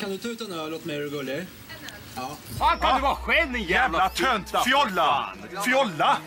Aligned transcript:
Kan 0.00 0.10
du 0.10 0.18
ta 0.18 0.28
ut 0.28 0.40
en 0.40 0.52
öl 0.52 0.74
åt 0.74 0.84
mig, 0.84 0.96
är 0.96 1.00
du 1.00 1.10
gullig? 1.10 1.46
Ja. 2.16 2.30
Fan 2.58 2.78
kan 2.78 2.96
du 2.96 3.02
vara 3.02 3.14
själv 3.14 3.52
din 3.52 3.62
jävla 3.62 4.08
tönt! 4.08 4.52
Fjolla! 4.66 5.32
Fjolla! 5.64 6.18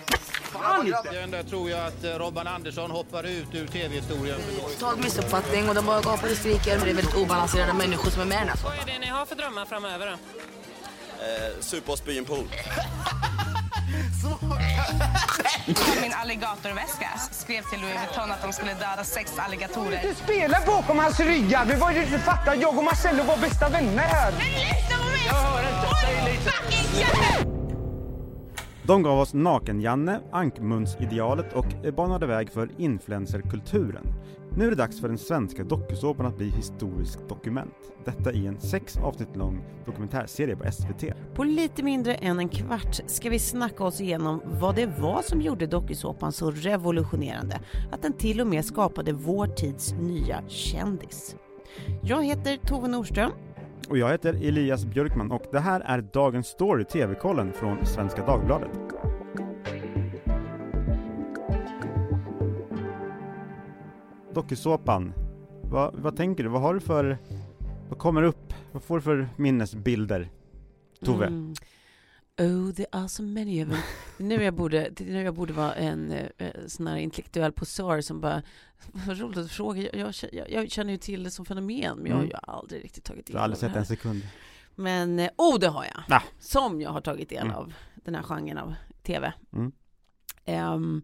Där 1.32 1.44
tror 1.44 1.70
jag 1.70 1.88
att 1.88 2.04
eh, 2.04 2.10
Robban 2.10 2.48
Andersson 2.48 2.92
hoppar 2.92 3.24
ut 3.24 3.48
ur 3.54 3.68
tv-historien. 3.68 4.40
Total 4.80 4.98
missuppfattning 4.98 5.70
och 5.70 5.76
de 5.76 5.86
bara 5.86 6.02
gapar 6.02 6.32
och 6.32 6.38
skriker. 6.38 6.78
Det 6.78 6.90
är 6.90 6.94
väldigt 6.96 7.16
obalanserade 7.16 7.74
människor 7.74 8.12
som 8.12 8.22
är 8.22 8.26
med 8.26 8.50
alltså. 8.50 8.68
Vad 8.68 8.76
är 8.76 8.86
det 8.86 9.00
ni 9.00 9.08
har 9.08 9.26
för 9.26 9.36
drömmar 9.36 9.66
framöver 9.66 10.06
då? 10.06 10.12
Eh, 10.12 11.60
super 11.60 11.92
och 11.92 11.98
spy 11.98 12.18
en 12.18 12.26
pool. 12.26 12.46
Min 16.02 16.14
alligatorväska 16.14 17.10
skrev 17.32 17.62
till 17.70 17.82
Louis 17.82 17.96
Vuitton 17.96 18.32
att 18.32 18.42
de 18.42 18.54
skulle 18.54 18.74
döda 18.74 19.04
sex 19.04 19.32
alligatorer. 19.38 20.00
Du 20.04 20.14
spelar 20.16 20.66
bakom 20.66 21.00
hans 21.00 21.20
rygg! 21.20 21.50
Det 21.50 21.76
var 21.76 21.92
ju 21.92 22.06
du 22.06 22.20
fattar. 22.20 22.56
Jag 22.56 22.78
och 22.78 22.84
Marcello 22.84 23.24
var 23.24 23.38
bästa 23.38 23.70
vänner 23.70 24.04
här. 24.04 24.32
Men 24.32 24.40
lyssna 24.40 24.98
på 24.98 25.10
mig! 25.10 25.26
Jag 25.28 25.34
hör 25.34 25.60
inte, 25.60 25.88
säg 26.02 26.34
lite. 26.34 27.61
De 28.88 29.04
gav 29.04 29.20
oss 29.20 29.34
Naken-Janne, 29.34 30.20
Ankmunsidealet 30.32 31.54
och 31.54 31.94
banade 31.96 32.26
väg 32.26 32.50
för 32.50 32.70
influencerkulturen. 32.78 34.08
Nu 34.58 34.66
är 34.66 34.70
det 34.70 34.76
dags 34.76 35.02
för 35.02 35.08
den 35.08 35.18
svenska 35.18 35.64
dokusåpan 35.64 36.26
att 36.26 36.38
bli 36.38 36.50
historiskt 36.50 37.30
dokument. 37.30 37.74
Detta 38.06 38.32
i 38.32 38.48
en 38.48 38.60
sex 38.60 38.98
avsnitt 38.98 39.36
lång 39.36 39.64
dokumentärserie 39.86 40.56
på 40.56 40.72
SVT. 40.72 41.14
På 41.34 41.44
lite 41.44 41.84
mindre 41.84 42.16
än 42.16 42.40
en 42.40 42.50
kvart 42.50 43.00
ska 43.06 43.30
vi 43.30 43.40
snacka 43.40 43.84
oss 43.84 44.02
igenom 44.02 44.42
vad 44.46 44.76
det 44.76 45.00
var 45.00 45.22
som 45.22 45.42
gjorde 45.42 45.68
dokusåpan 45.68 46.32
så 46.32 46.52
revolutionerande 46.52 47.60
att 47.92 48.02
den 48.02 48.14
till 48.14 48.42
och 48.42 48.48
med 48.48 48.66
skapade 48.66 49.14
vår 49.14 49.48
tids 49.48 49.94
nya 49.94 50.44
kändis. 50.48 51.36
Jag 52.02 52.26
heter 52.26 52.58
Tove 52.58 52.88
Norström 52.88 53.32
och 53.92 53.98
jag 53.98 54.10
heter 54.10 54.34
Elias 54.34 54.86
Björkman 54.86 55.32
och 55.32 55.44
det 55.52 55.60
här 55.60 55.80
är 55.80 56.02
Dagens 56.02 56.48
Story 56.48 56.86
TV-kollen 56.86 57.54
från 57.54 57.86
Svenska 57.86 58.26
Dagbladet. 58.26 58.70
Dokusåpan. 64.34 65.14
Vad, 65.64 65.96
vad 65.96 66.16
tänker 66.16 66.44
du? 66.44 66.50
Vad 66.50 66.62
har 66.62 66.74
du 66.74 66.80
för... 66.80 67.18
Vad 67.90 68.00
kommer 68.00 68.24
upp? 68.24 68.54
Vad 68.72 68.84
får 68.84 68.96
du 68.96 69.02
för 69.02 69.30
minnesbilder? 69.36 70.30
Tove? 71.06 71.26
Mm. 71.26 71.54
Oh, 72.40 72.74
there 72.74 72.88
are 72.92 73.10
so 73.10 73.24
many 73.24 73.64
of 73.64 73.70
them 73.70 73.80
nu, 74.22 74.44
jag 74.44 74.54
borde, 74.54 74.92
nu 75.00 75.22
jag 75.24 75.34
borde 75.34 75.54
vara 75.54 75.74
en 75.76 76.12
eh, 76.38 76.50
sån 76.68 76.88
här 76.88 76.98
intellektuell 76.98 77.52
posör 77.52 78.02
som 78.02 78.22
bara, 78.22 78.42
vad 79.08 79.20
roligt 79.20 79.38
att 79.38 79.44
du 79.44 79.50
frågar, 79.50 79.96
jag, 79.96 80.14
jag, 80.32 80.52
jag, 80.52 80.72
känner 80.72 80.92
ju 80.92 80.98
till 80.98 81.24
det 81.24 81.32
som 81.32 81.46
fenomen, 81.46 81.98
men 81.98 82.12
jag 82.12 82.18
har 82.18 82.24
ju 82.24 82.32
aldrig 82.44 82.84
riktigt 82.84 83.04
tagit 83.04 83.26
Du 83.26 83.32
del 83.34 83.38
har 83.40 83.44
aldrig 83.44 83.58
av 83.58 83.62
det 83.62 83.68
sett 83.68 83.72
här. 83.74 83.80
en 83.80 83.86
sekund? 83.86 84.22
Men, 84.76 85.20
eh, 85.20 85.30
oh 85.38 85.60
det 85.60 85.68
har 85.68 85.86
jag! 85.86 86.04
Ah. 86.18 86.24
Som 86.40 86.82
jag 86.82 86.90
har 86.90 87.02
tagit 87.02 87.30
del 87.30 87.46
Mm. 87.46 87.56
av, 87.56 87.74
den 87.96 88.16
här 88.16 88.24
genren 88.24 88.58
av 88.58 88.74
TV. 89.04 89.34
Mm. 89.54 89.72
Ehm, 90.46 91.02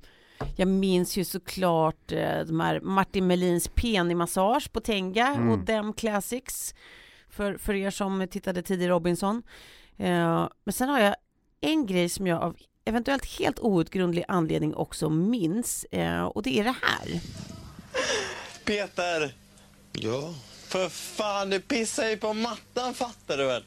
jag 0.55 0.67
minns 0.67 1.17
ju 1.17 1.23
såklart 1.25 2.11
eh, 2.11 2.39
de 2.45 2.59
här 2.59 2.79
Martin 2.79 3.27
Melins 3.27 3.67
penimassage 3.67 4.71
på 4.71 4.79
Tenga 4.79 5.27
Mm. 5.27 5.49
och 5.49 5.59
Dem 5.59 5.93
Classics. 5.93 6.75
För, 7.29 7.57
för 7.57 7.73
er 7.73 7.89
som 7.89 8.27
tittade 8.31 8.61
tidig 8.61 8.89
Robinson. 8.89 9.43
Eh, 9.97 10.47
men 10.63 10.73
sen 10.73 10.89
har 10.89 10.99
jag 10.99 11.15
en 11.61 11.85
grej 11.85 12.09
som 12.09 12.27
jag 12.27 12.41
av 12.41 12.55
eventuellt 12.87 13.25
helt 13.25 13.59
outgrundlig 13.59 14.25
anledning 14.27 14.75
också 14.75 15.09
minns. 15.09 15.83
Eh, 15.91 16.23
och 16.25 16.43
det 16.43 16.59
är 16.59 16.63
det 16.63 16.75
här. 16.81 17.19
Peter! 18.65 19.33
Ja? 19.91 20.33
För 20.67 20.89
fan, 20.89 21.49
du 21.49 21.59
pissar 21.59 22.07
ju 22.09 22.17
på 22.17 22.33
mattan, 22.33 22.93
fattar 22.93 23.37
du 23.37 23.45
väl? 23.45 23.63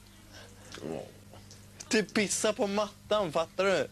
Du 1.88 2.02
pissar 2.02 2.52
på 2.52 2.66
mattan, 2.66 3.32
fattar 3.32 3.64
du? 3.64 3.88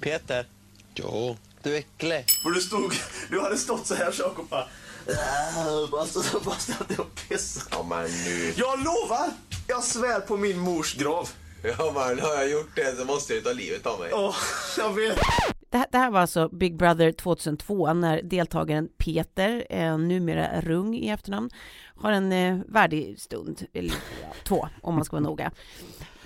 Peter? 0.00 0.46
Ja? 0.94 1.36
Du 1.62 1.74
är 1.74 1.78
äcklig. 1.78 2.24
Och 2.44 2.54
du 2.54 2.60
stod, 2.60 2.92
du 3.30 3.40
hade 3.40 3.56
stått 3.56 3.86
så 3.86 3.94
här 3.94 4.14
Jakob 4.18 4.48
bara. 4.48 4.68
Äh, 5.08 5.90
Bara 5.90 6.06
så- 6.06 6.40
bara 6.40 6.54
stod 6.58 6.98
och 7.00 7.14
pissade. 7.28 7.66
Ja 7.70 7.82
men 7.82 8.04
nu. 8.24 8.54
Jag 8.56 8.78
lovar! 8.84 9.30
Jag 9.68 9.84
svär 9.84 10.20
på 10.20 10.36
min 10.36 10.58
mors 10.58 10.94
grav. 10.94 11.28
Ja 11.78 11.92
men 11.94 12.18
har 12.18 12.34
jag 12.34 12.50
gjort 12.50 12.76
det 12.76 12.96
så 12.96 13.04
måste 13.04 13.34
jag 13.34 13.44
ta 13.44 13.52
livet 13.52 13.86
av 13.86 14.00
mig. 14.00 14.10
Åh, 14.12 14.34
jag 14.78 14.92
vet. 14.92 15.18
Det 15.70 15.78
här, 15.78 15.86
det 15.90 15.98
här 15.98 16.10
var 16.10 16.20
alltså 16.20 16.48
Big 16.48 16.76
Brother 16.76 17.12
2002 17.12 17.94
när 17.94 18.22
deltagaren 18.22 18.88
Peter, 18.98 19.66
eh, 19.70 19.98
numera 19.98 20.60
Rung 20.60 20.94
i 20.94 21.08
efternamn, 21.08 21.50
har 21.96 22.12
en 22.12 22.32
eh, 22.32 22.58
värdig 22.68 23.20
stund, 23.20 23.66
eller 23.72 23.94
två 24.44 24.68
om 24.82 24.94
man 24.94 25.04
ska 25.04 25.16
vara 25.16 25.24
noga. 25.24 25.50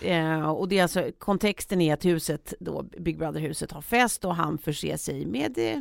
Eh, 0.03 0.51
och 0.51 0.69
det 0.69 0.79
är 0.79 0.83
alltså, 0.83 1.11
kontexten 1.19 1.81
är 1.81 1.95
att 1.95 2.05
huset, 2.05 2.55
då 2.61 2.83
Big 2.83 3.19
Brother-huset 3.19 3.73
har 3.73 3.83
fest 3.83 4.25
och 4.25 4.35
han 4.35 4.59
förser 4.59 4.97
sig 4.97 5.27
med 5.27 5.59
eh, 5.59 5.81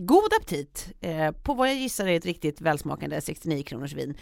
god 0.00 0.32
aptit 0.40 0.92
eh, 1.00 1.30
på 1.30 1.54
vad 1.54 1.68
jag 1.68 1.76
gissar 1.76 2.06
är 2.06 2.16
ett 2.16 2.26
riktigt 2.26 2.60
välsmakande 2.60 3.20
69 3.20 3.62
kronors 3.62 3.92
vin. 3.92 4.14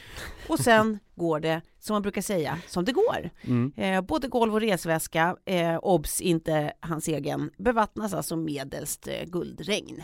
Och 0.49 0.59
sen 0.59 0.99
går 1.15 1.41
det, 1.41 1.61
som 1.79 1.95
man 1.95 2.03
brukar 2.03 2.23
säga, 2.23 2.59
som 2.67 2.85
det 2.85 2.93
går. 2.93 3.31
Mm. 3.45 3.73
Eh, 3.77 4.01
både 4.01 4.29
golv 4.29 4.55
och 4.55 4.61
resväska, 4.61 5.37
eh, 5.45 5.77
obs 5.83 6.21
inte 6.21 6.73
hans 6.81 7.09
egen, 7.09 7.51
bevattnas 7.59 8.15
alltså 8.15 8.37
medelst 8.37 9.09
eh, 9.09 9.25
guldregn. 9.27 10.03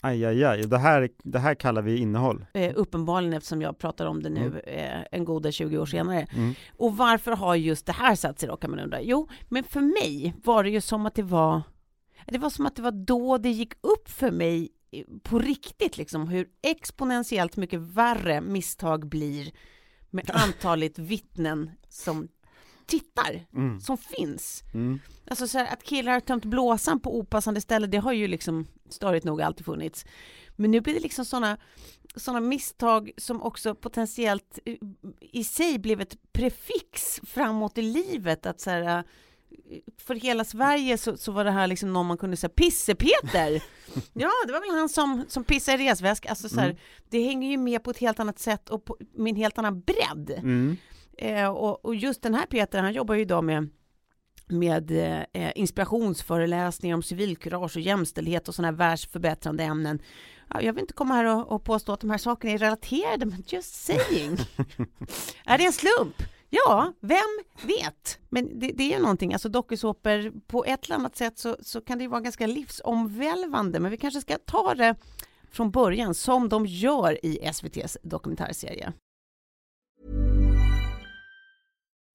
Aj, 0.00 0.24
aj, 0.24 0.44
aj. 0.44 0.62
Det 0.62 0.78
här, 0.78 1.08
det 1.24 1.38
här 1.38 1.54
kallar 1.54 1.82
vi 1.82 1.96
innehåll. 1.98 2.46
Eh, 2.54 2.72
uppenbarligen 2.76 3.32
eftersom 3.34 3.62
jag 3.62 3.78
pratar 3.78 4.06
om 4.06 4.22
det 4.22 4.28
nu 4.30 4.40
Mm. 4.46 4.60
eh, 5.00 5.04
en 5.12 5.24
goda 5.24 5.52
20 5.52 5.78
år 5.78 5.86
senare. 5.86 6.26
Mm. 6.34 6.54
Och 6.76 6.96
varför 6.96 7.32
har 7.32 7.54
just 7.54 7.86
det 7.86 7.92
här 7.92 8.14
satt 8.14 8.38
sig 8.40 8.48
då 8.48 8.56
kan 8.56 8.70
man 8.70 8.80
undra? 8.80 9.00
Jo, 9.02 9.28
men 9.48 9.64
för 9.64 9.80
mig 9.80 10.34
var 10.44 10.64
det 10.64 10.70
ju 10.70 10.80
som 10.80 11.06
att 11.06 11.14
det 11.14 11.22
var 11.22 11.62
det 12.26 12.38
var 12.38 12.50
som 12.50 12.66
att 12.66 12.76
det 12.76 12.82
var 12.82 12.90
då 12.90 13.38
det 13.38 13.50
gick 13.50 13.72
upp 13.80 14.08
för 14.08 14.30
mig 14.30 14.68
på 15.22 15.38
riktigt 15.38 15.96
liksom 15.96 16.28
hur 16.28 16.48
exponentiellt 16.62 17.56
mycket 17.56 17.80
värre 17.80 18.40
misstag 18.40 19.08
blir 19.08 19.52
med 20.10 20.30
antalet 20.34 20.98
vittnen 20.98 21.70
som 21.88 22.28
tittar, 22.86 23.46
Mm. 23.54 23.80
som 23.80 23.98
finns. 23.98 24.64
Mm. 24.74 24.98
Alltså 25.30 25.48
så 25.48 25.58
här, 25.58 25.72
att 25.72 25.82
killar 25.82 26.12
har 26.12 26.20
tömt 26.20 26.44
blåsan 26.44 27.00
på 27.00 27.18
opassande 27.18 27.60
ställe, 27.60 27.86
det 27.86 27.98
har 27.98 28.12
ju 28.12 28.26
liksom 28.28 28.66
störigt 28.88 29.24
nog 29.24 29.42
alltid 29.42 29.66
funnits. 29.66 30.06
Men 30.56 30.70
nu 30.70 30.80
blir 30.80 30.94
det 30.94 31.00
liksom 31.00 31.24
sådana 31.24 31.56
såna 32.16 32.40
misstag 32.40 33.10
som 33.16 33.42
också 33.42 33.74
potentiellt 33.74 34.58
i 35.20 35.44
sig 35.44 35.78
blev 35.78 36.00
ett 36.00 36.16
prefix 36.32 37.20
framåt 37.26 37.78
i 37.78 37.82
livet. 37.82 38.46
Att 38.46 38.60
så 38.60 38.70
här, 38.70 39.04
för 39.98 40.14
hela 40.14 40.44
Sverige 40.44 40.98
så, 40.98 41.16
så 41.16 41.32
var 41.32 41.44
det 41.44 41.50
här 41.50 41.66
liksom 41.66 41.92
någon 41.92 42.06
man 42.06 42.18
kunde 42.18 42.36
säga 42.36 42.50
Pisse-Peter! 42.56 43.62
ja, 44.12 44.30
det 44.46 44.52
var 44.52 44.60
väl 44.60 44.78
han 44.78 44.88
som, 44.88 45.24
som 45.28 45.44
pissade 45.44 45.82
i 45.82 45.90
resväsk. 45.90 46.26
Alltså 46.26 46.48
så 46.48 46.60
här, 46.60 46.66
Mm. 46.66 46.78
Det 47.10 47.22
hänger 47.22 47.50
ju 47.50 47.56
med 47.56 47.82
på 47.82 47.90
ett 47.90 47.98
helt 47.98 48.20
annat 48.20 48.38
sätt 48.38 48.70
och 48.70 48.84
på, 48.84 48.96
med 49.14 49.30
en 49.30 49.36
helt 49.36 49.58
annan 49.58 49.80
bredd. 49.80 50.30
Mm. 50.30 50.76
Eh, 51.18 51.48
och, 51.48 51.84
och 51.84 51.94
just 51.94 52.22
den 52.22 52.34
här 52.34 52.46
Peter, 52.46 52.82
han 52.82 52.92
jobbar 52.92 53.14
ju 53.14 53.20
idag 53.20 53.44
med 53.44 53.68
med 54.48 54.90
eh, 55.32 55.52
inspirationsföreläsningar 55.54 56.96
om 56.96 57.02
civilkurage 57.02 57.76
och 57.76 57.82
jämställdhet 57.82 58.48
och 58.48 58.54
sådana 58.54 58.68
här 58.68 58.76
världsförbättrande 58.76 59.64
ämnen. 59.64 60.02
Ja, 60.48 60.62
jag 60.62 60.72
vill 60.72 60.80
inte 60.80 60.94
komma 60.94 61.14
här 61.14 61.24
och, 61.24 61.52
och 61.52 61.64
påstå 61.64 61.92
att 61.92 62.00
de 62.00 62.10
här 62.10 62.18
sakerna 62.18 62.52
är 62.52 62.58
relaterade, 62.58 63.26
men 63.26 63.44
just 63.46 63.74
saying. 63.74 64.36
är 65.44 65.58
det 65.58 65.64
en 65.64 65.72
slump? 65.72 66.22
Ja, 66.56 66.92
vem 67.00 67.38
vet? 67.62 68.18
Men 68.28 68.58
det, 68.58 68.72
det 68.74 68.84
är 68.84 68.96
ju 68.96 69.02
någonting, 69.02 69.32
alltså 69.32 69.48
dokusåpor, 69.48 70.40
på 70.46 70.64
ett 70.64 70.84
eller 70.84 70.94
annat 70.94 71.16
sätt 71.16 71.38
så, 71.38 71.56
så 71.60 71.80
kan 71.80 71.98
det 71.98 72.04
ju 72.04 72.08
vara 72.08 72.20
ganska 72.20 72.46
livsomvälvande, 72.46 73.80
men 73.80 73.90
vi 73.90 73.96
kanske 73.96 74.20
ska 74.20 74.38
ta 74.38 74.74
det 74.74 74.94
från 75.50 75.70
början, 75.70 76.14
som 76.14 76.48
de 76.48 76.66
gör 76.66 77.24
i 77.26 77.38
SVTs 77.52 77.98
dokumentärserie. 78.02 78.92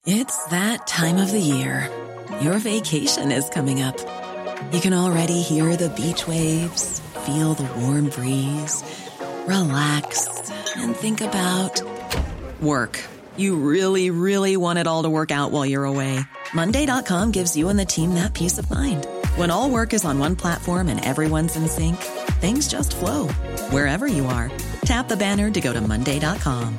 It's 0.07 0.49
that 0.49 0.87
time 0.87 1.23
of 1.23 1.31
the 1.31 1.39
year. 1.39 1.89
Your 2.41 2.57
vacation 2.57 3.31
is 3.31 3.49
coming 3.49 3.83
up. 3.83 3.95
You 4.73 4.81
can 4.81 4.93
already 4.93 5.41
hear 5.41 5.75
the 5.75 5.89
beach 5.89 6.27
waves, 6.27 7.01
feel 7.25 7.53
the 7.55 7.67
warm 7.81 8.05
breeze, 8.05 8.83
relax, 9.47 10.27
and 10.77 10.95
think 10.95 11.21
about 11.21 11.83
work. 12.59 13.20
You 13.37 13.55
really, 13.55 14.09
really 14.11 14.57
want 14.57 14.79
it 14.79 14.87
all 14.87 15.03
to 15.03 15.09
work 15.09 15.31
out 15.31 15.51
while 15.51 15.65
you're 15.65 15.85
away. 15.85 16.19
Monday.com 16.53 17.31
gives 17.31 17.55
you 17.55 17.69
and 17.69 17.79
the 17.79 17.85
team 17.85 18.15
that 18.15 18.33
peace 18.33 18.57
of 18.57 18.69
mind. 18.69 19.07
When 19.35 19.51
all 19.51 19.69
work 19.69 19.93
is 19.93 20.05
on 20.05 20.19
one 20.19 20.35
platform 20.35 20.87
and 20.89 21.03
everyone's 21.05 21.55
in 21.55 21.67
sync, 21.67 21.97
things 22.41 22.67
just 22.67 22.95
flow 22.95 23.27
wherever 23.71 24.07
you 24.07 24.25
are. 24.25 24.51
Tap 24.85 25.07
the 25.07 25.17
banner 25.17 25.51
to 25.51 25.61
go 25.61 25.73
to 25.73 25.81
Monday.com. 25.81 26.77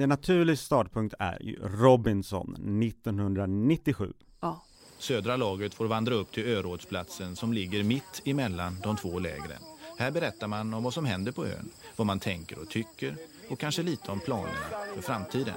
En 0.00 0.08
naturlig 0.08 0.58
startpunkt 0.58 1.14
är 1.18 1.42
ju 1.42 1.56
Robinson 1.62 2.54
1997. 2.82 4.12
Ja. 4.40 4.62
Södra 4.98 5.36
laget 5.36 5.74
får 5.74 5.86
vandra 5.86 6.14
upp 6.14 6.32
till 6.32 6.46
örådsplatsen 6.46 7.36
som 7.36 7.52
ligger 7.52 7.84
mitt 7.84 8.22
emellan 8.24 8.76
de 8.82 8.96
två 8.96 9.18
lägren. 9.18 9.62
Här 9.98 10.10
berättar 10.10 10.48
man 10.48 10.74
om 10.74 10.82
vad 10.82 10.94
som 10.94 11.04
händer 11.04 11.32
på 11.32 11.46
ön, 11.46 11.70
vad 11.96 12.06
man 12.06 12.20
tänker 12.20 12.58
och 12.58 12.68
tycker 12.70 13.16
och 13.50 13.58
kanske 13.58 13.82
lite 13.82 14.10
om 14.12 14.20
planerna 14.20 14.56
för 14.94 15.02
framtiden. 15.02 15.54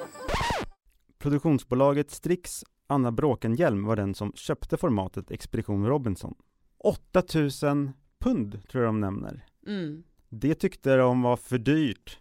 Produktionsbolaget 1.20 2.12
Strix 2.12 2.64
Anna 2.88 3.12
Bråkenhielm 3.12 3.86
var 3.86 3.96
den 3.96 4.16
som 4.16 4.34
köpte 4.36 4.78
formatet 4.78 5.32
Expedition 5.32 5.88
Robinson. 5.88 6.34
8000 6.78 7.92
pund 8.20 8.68
tror 8.70 8.84
jag 8.84 8.90
de 8.90 9.00
nämner. 9.00 9.46
Mm, 9.68 10.04
Det 10.30 10.56
tyckte 10.56 10.96
de 10.96 11.22
var 11.22 11.38
för 11.38 11.58
dyrt, 11.58 12.20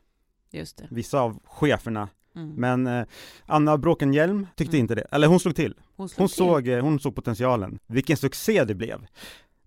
just 0.50 0.76
det. 0.76 0.86
vissa 0.90 1.20
av 1.20 1.38
cheferna. 1.44 2.08
Mm. 2.36 2.54
Men 2.54 2.86
eh, 2.86 3.06
Anna 3.46 3.78
Bråkenhielm 3.78 4.46
tyckte 4.56 4.76
Mm. 4.76 4.84
inte 4.84 4.94
det, 4.94 5.06
eller 5.10 5.26
hon 5.26 5.40
slog 5.40 5.56
till. 5.56 5.74
Hon, 5.96 6.08
slog 6.08 6.20
Hon 6.22 6.28
till. 6.28 6.36
såg, 6.36 6.68
eh, 6.68 6.82
hon 6.82 7.00
såg 7.00 7.14
potentialen. 7.14 7.78
Vilken 7.86 8.16
succé 8.16 8.64
det 8.64 8.74
blev. 8.74 9.06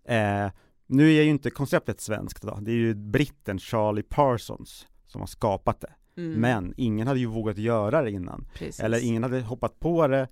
Eh, 0.06 0.52
nu 0.94 1.14
är 1.14 1.24
ju 1.24 1.30
inte 1.30 1.50
konceptet 1.50 2.02
svenskt 2.02 2.42
då. 2.44 2.58
Det 2.62 2.72
är 2.72 2.76
ju 2.76 2.94
britten 2.96 3.60
Charlie 3.60 4.04
Parsons 4.04 4.88
som 5.06 5.22
har 5.22 5.28
skapat 5.28 5.82
det. 5.82 5.94
Mm, 6.22 6.42
Men 6.42 6.74
ingen 6.78 7.08
hade 7.08 7.20
ju 7.20 7.26
vågat 7.26 7.58
göra 7.58 8.02
det 8.02 8.12
innan. 8.12 8.48
precis. 8.54 8.80
Eller 8.80 9.04
ingen 9.04 9.24
hade 9.24 9.42
hoppat 9.42 9.80
på 9.80 10.08
det. 10.08 10.28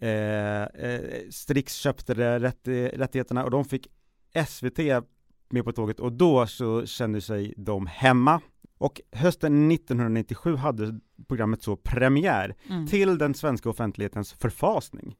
Eh, 0.00 0.62
eh, 0.84 1.00
Strix 1.30 1.74
köpte 1.74 2.14
det, 2.14 2.38
rätt, 2.38 2.68
rättigheterna 2.98 3.44
och 3.44 3.50
de 3.50 3.64
fick 3.64 3.86
SVT 4.46 4.78
med 5.50 5.64
på 5.64 5.72
tåget 5.72 6.00
och 6.00 6.12
då 6.12 6.46
så 6.46 6.86
kände 6.86 7.20
sig 7.20 7.54
de 7.56 7.86
hemma. 7.86 8.40
Och 8.78 9.00
hösten 9.12 9.70
1997 9.72 10.56
hade 10.56 10.98
programmet 11.28 11.62
så 11.62 11.76
premiär 11.76 12.54
Mm. 12.70 12.86
till 12.86 13.18
den 13.18 13.34
svenska 13.34 13.70
offentlighetens 13.70 14.32
förfasning. 14.32 15.16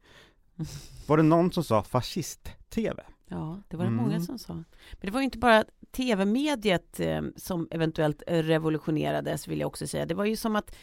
Var 1.07 1.17
det 1.17 1.23
någon 1.23 1.53
som 1.53 1.65
sa 1.65 1.83
fascist-TV? 1.83 3.03
Ja, 3.29 3.63
det 3.69 3.77
var 3.77 3.85
det 3.85 3.91
Mm. 3.91 4.05
många 4.05 4.21
som 4.21 4.39
sa. 4.39 4.53
Men 4.55 4.65
det 5.01 5.11
var 5.11 5.21
ju 5.21 5.25
inte 5.25 5.39
bara 5.39 5.65
tv-mediet 5.93 7.01
eh, 7.01 7.23
som 7.37 7.69
eventuellt 7.71 8.23
revolutionerades, 8.27 9.49
vill 9.49 9.61
jag 9.61 9.67
också 9.67 9.87
säga. 9.87 10.07
Det 10.07 10.15
var 10.15 10.25
ju 10.25 10.37
som 10.37 10.57
att 10.57 10.77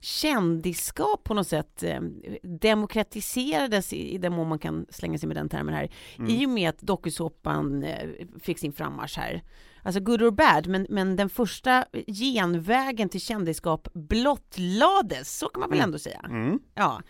kändisskap 0.00 1.24
på 1.24 1.34
något 1.34 1.48
sätt 1.48 1.82
eh, 1.82 2.00
demokratiserades 2.42 3.92
i, 3.92 4.14
i 4.14 4.18
den 4.18 4.32
mån 4.32 4.48
man 4.48 4.58
kan 4.58 4.86
slänga 4.90 5.18
sig 5.18 5.26
med 5.26 5.36
den 5.36 5.48
termen 5.48 5.74
här. 5.74 5.90
Mm. 6.18 6.30
I 6.30 6.46
och 6.46 6.50
med 6.50 6.68
att 6.68 6.78
dokusåpan 6.80 7.82
eh, 7.82 8.10
fick 8.40 8.58
sin 8.58 8.72
frammarsch 8.72 9.18
här. 9.18 9.42
Alltså 9.82 10.00
good 10.00 10.22
or 10.22 10.30
bad, 10.30 10.66
men, 10.66 10.86
men 10.90 11.16
den 11.16 11.28
första 11.28 11.84
genvägen 12.06 13.08
till 13.08 13.20
kändisskap 13.20 13.88
blottlades, 13.92 15.38
så 15.38 15.48
kan 15.48 15.60
man 15.60 15.70
väl 15.70 15.78
Mm. 15.78 15.88
ändå 15.88 15.98
säga. 15.98 16.20
Mm. 16.28 16.60
Ja. 16.74 17.02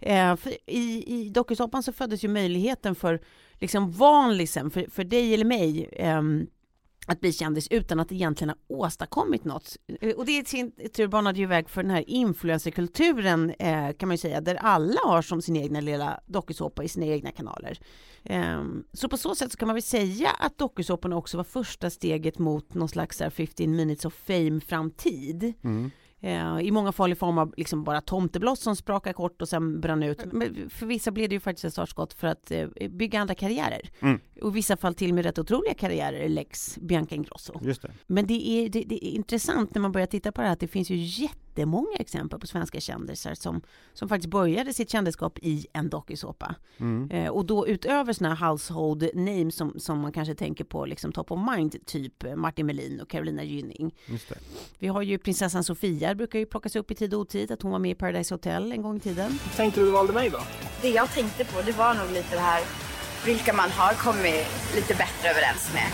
Eh, 0.00 0.36
I 0.66 1.04
i 1.20 1.28
dokusåpan 1.28 1.82
så 1.82 1.92
föddes 1.92 2.24
ju 2.24 2.28
möjligheten 2.28 2.94
för 2.94 3.20
liksom 3.60 3.90
vanlisen, 3.90 4.70
för, 4.70 4.86
för 4.90 5.04
dig 5.04 5.34
eller 5.34 5.44
mig, 5.44 5.88
um, 6.18 6.46
att 7.06 7.20
bli 7.20 7.32
kändis 7.32 7.68
utan 7.68 8.00
att 8.00 8.12
egentligen 8.12 8.48
ha 8.48 8.76
åstadkommit 8.76 9.44
något. 9.44 9.76
Eh, 10.00 10.16
och 10.16 10.26
det 10.26 10.32
i 10.32 10.44
sin 10.44 10.72
tur 10.96 11.06
banade 11.06 11.38
ju 11.38 11.46
väg 11.46 11.68
för 11.68 11.82
den 11.82 11.90
här 11.90 12.04
influencerkulturen 12.10 13.50
eh, 13.58 13.92
kan 13.92 14.08
man 14.08 14.14
ju 14.14 14.18
säga, 14.18 14.40
där 14.40 14.54
alla 14.54 15.00
har 15.04 15.22
som 15.22 15.42
sin 15.42 15.56
egna 15.56 15.80
lilla 15.80 16.20
dokusåpa 16.26 16.84
i 16.84 16.88
sina 16.88 17.06
egna 17.06 17.32
kanaler. 17.32 17.78
Eh, 18.24 18.64
så 18.92 19.08
på 19.08 19.16
så 19.16 19.34
sätt 19.34 19.52
så 19.52 19.58
kan 19.58 19.68
man 19.68 19.74
väl 19.74 19.82
säga 19.82 20.30
att 20.30 20.58
dokusåporna 20.58 21.16
också 21.16 21.36
var 21.36 21.44
första 21.44 21.90
steget 21.90 22.38
mot 22.38 22.74
någon 22.74 22.88
slags 22.88 23.20
här 23.20 23.30
15 23.30 23.76
minutes 23.76 24.04
of 24.04 24.14
fame-framtid. 24.14 25.54
Mm. 25.64 25.90
Eh, 26.24 26.60
I 26.60 26.70
många 26.70 26.92
fall 26.92 27.12
i 27.12 27.14
form 27.14 27.38
av 27.38 27.54
liksom 27.56 27.84
bara 27.84 28.00
tomtebloss 28.00 28.60
som 28.60 28.76
sprakar 28.76 29.12
kort 29.12 29.42
och 29.42 29.48
sen 29.48 29.80
brann 29.80 30.02
ut. 30.02 30.24
Men 30.32 30.70
för 30.70 30.86
vissa 30.86 31.10
blev 31.10 31.28
det 31.28 31.34
ju 31.34 31.40
faktiskt 31.40 31.64
ett 31.64 31.72
startskott 31.72 32.12
för 32.12 32.26
att 32.26 32.50
eh, 32.50 32.68
bygga 32.90 33.20
andra 33.20 33.34
karriärer. 33.34 33.90
Mm. 34.00 34.20
Och 34.44 34.50
i 34.50 34.54
vissa 34.54 34.76
fall 34.76 34.94
till 34.94 35.10
och 35.10 35.14
med 35.14 35.24
rätt 35.24 35.38
otroliga 35.38 35.74
karriärer, 35.74 36.28
Lex 36.28 36.78
Bianca 36.80 37.14
Ingrosso. 37.14 37.60
Just 37.62 37.82
det. 37.82 37.90
Men 38.06 38.26
det 38.26 38.48
är, 38.48 38.68
det, 38.68 38.82
det 38.82 39.06
är 39.06 39.10
intressant 39.10 39.74
när 39.74 39.80
man 39.80 39.92
börjar 39.92 40.06
titta 40.06 40.32
på 40.32 40.40
det 40.40 40.46
här 40.46 40.52
att 40.52 40.60
det 40.60 40.68
finns 40.68 40.90
ju 40.90 40.96
jättemånga 40.96 41.96
exempel 41.98 42.40
på 42.40 42.46
svenska 42.46 42.80
kändisar 42.80 43.34
som, 43.34 43.62
som 43.92 44.08
faktiskt 44.08 44.30
började 44.30 44.72
sitt 44.72 44.90
kändisskap 44.90 45.38
i 45.42 45.66
en 45.72 45.88
dokusåpa. 45.88 46.54
Mm. 46.78 47.10
Eh, 47.10 47.30
och 47.30 47.46
då 47.46 47.68
utöver 47.68 48.12
sådana 48.12 48.34
här 48.34 48.48
household 48.48 49.10
names 49.14 49.56
som, 49.56 49.74
som 49.78 50.00
man 50.00 50.12
kanske 50.12 50.34
tänker 50.34 50.64
på 50.64 50.86
liksom 50.86 51.12
top 51.12 51.30
of 51.30 51.40
mind, 51.56 51.86
typ 51.86 52.36
Martin 52.36 52.66
Melin 52.66 53.00
och 53.00 53.08
Carolina 53.08 53.44
Gynning. 53.44 53.94
Just 54.06 54.28
det. 54.28 54.38
Vi 54.78 54.86
har 54.86 55.02
ju 55.02 55.18
prinsessan 55.18 55.64
Sofia, 55.64 56.14
brukar 56.14 56.38
ju 56.38 56.46
plockas 56.46 56.76
upp 56.76 56.90
i 56.90 56.94
tid 56.94 57.14
och 57.14 57.20
otid, 57.20 57.50
att 57.50 57.62
hon 57.62 57.70
var 57.72 57.78
med 57.78 57.90
i 57.90 57.94
Paradise 57.94 58.34
Hotel 58.34 58.72
en 58.72 58.82
gång 58.82 58.96
i 58.96 59.00
tiden. 59.00 59.38
Tänkte 59.56 59.80
du 59.80 59.90
valde 59.90 60.12
mig 60.12 60.30
då? 60.30 60.40
Det 60.82 60.90
jag 60.90 61.12
tänkte 61.12 61.44
på 61.44 61.62
det 61.66 61.72
var 61.72 61.94
nog 61.94 62.12
lite 62.12 62.34
det 62.34 62.40
här 62.40 62.83
vilka 63.26 63.52
man 63.52 63.70
har 63.70 63.92
kommit 63.94 64.46
lite 64.74 64.94
bättre 64.94 65.28
överens 65.28 65.70
med. 65.74 65.86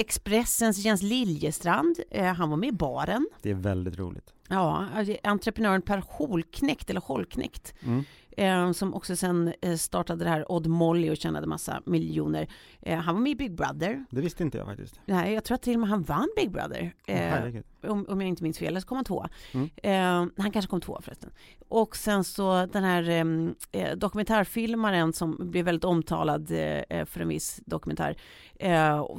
Expressens 0.00 0.78
Jens 0.78 1.02
Liljestrand, 1.02 1.96
eh, 2.10 2.24
han 2.24 2.50
var 2.50 2.56
med 2.56 2.68
i 2.68 2.72
Baren. 2.72 3.28
Det 3.42 3.50
är 3.50 3.54
väldigt 3.54 3.98
roligt. 3.98 4.24
Ja, 4.48 4.86
alltså, 4.96 5.16
entreprenören 5.22 5.82
Per 5.82 6.02
Holknekt, 6.08 6.90
eller 6.90 7.00
Holknekt, 7.00 7.74
Mm. 7.82 8.04
Eh, 8.36 8.72
som 8.72 8.94
också 8.94 9.16
sen 9.16 9.52
eh, 9.62 9.74
startade 9.76 10.24
det 10.24 10.30
här 10.30 10.52
Odd 10.52 10.66
Molly 10.66 11.10
och 11.10 11.16
tjänade 11.16 11.46
massa 11.46 11.82
miljoner. 11.86 12.48
Eh, 12.80 12.98
han 12.98 13.14
var 13.14 13.22
med 13.22 13.32
i 13.32 13.34
Big 13.34 13.54
Brother. 13.54 14.04
Det 14.10 14.20
visste 14.20 14.42
inte 14.42 14.58
jag 14.58 14.66
faktiskt. 14.66 15.00
Nej, 15.06 15.34
jag 15.34 15.44
tror 15.44 15.54
att 15.54 15.62
till 15.62 15.74
och 15.74 15.80
med 15.80 15.88
han 15.88 16.02
vann 16.02 16.28
Big 16.36 16.50
Brother. 16.50 16.94
Eh, 17.06 17.90
om, 17.90 18.06
om 18.08 18.20
jag 18.20 18.28
inte 18.28 18.42
minns 18.42 18.58
fel, 18.58 18.68
eller 18.68 18.80
så 18.80 18.86
kom 18.86 18.96
han 18.96 19.04
tvåa. 19.04 19.28
Mm. 19.52 20.30
Han 20.36 20.50
kanske 20.50 20.70
kom 20.70 20.80
tvåa 20.80 21.00
förresten. 21.00 21.30
Och 21.68 21.96
sen 21.96 22.24
så 22.24 22.66
den 22.66 22.84
här 22.84 23.08
ehm, 23.08 23.54
eh, 23.72 23.96
dokumentärfilmaren 23.96 25.12
som 25.12 25.36
blev 25.50 25.64
väldigt 25.64 25.84
omtalad 25.84 26.48
för 27.06 27.20
en 27.20 27.28
viss 27.28 27.60
dokumentär, 27.66 28.16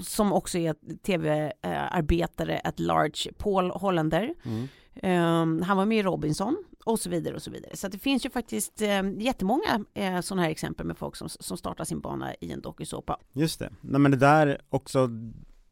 som 0.02 0.34
också 0.34 0.58
är 0.58 0.75
tv-arbetare 1.04 2.62
at 2.63 2.80
large, 2.80 3.34
Paul 3.38 3.72
Hollander. 3.72 4.34
Mm. 4.46 4.68
Eh, 4.96 5.66
han 5.66 5.78
var 5.78 5.86
med 5.86 5.98
i 5.98 6.04
Robinson 6.04 6.58
och 6.86 7.00
så 7.00 7.10
vidare 7.10 7.36
och 7.36 7.42
så 7.42 7.51
vidare. 7.51 7.75
Så 7.75 7.88
det 7.88 7.98
finns 7.98 8.25
ju 8.25 8.30
faktiskt 8.30 8.81
eh, 8.81 9.12
jättemånga 9.18 9.86
eh, 9.94 10.22
sådana 10.22 10.44
här 10.44 10.50
exempel 10.50 10.86
med 10.86 10.98
folk 10.98 11.16
som, 11.16 11.30
som 11.30 11.57
startar 11.57 11.83
sin 11.83 12.01
bana 12.01 12.33
i 12.33 12.51
en 12.51 12.62
dokusåpa. 12.62 13.18
Just 13.33 13.60
det. 13.60 13.74
Nej 13.81 14.01
men 14.01 14.12
det 14.12 14.18
där 14.18 14.62
också, 14.69 15.10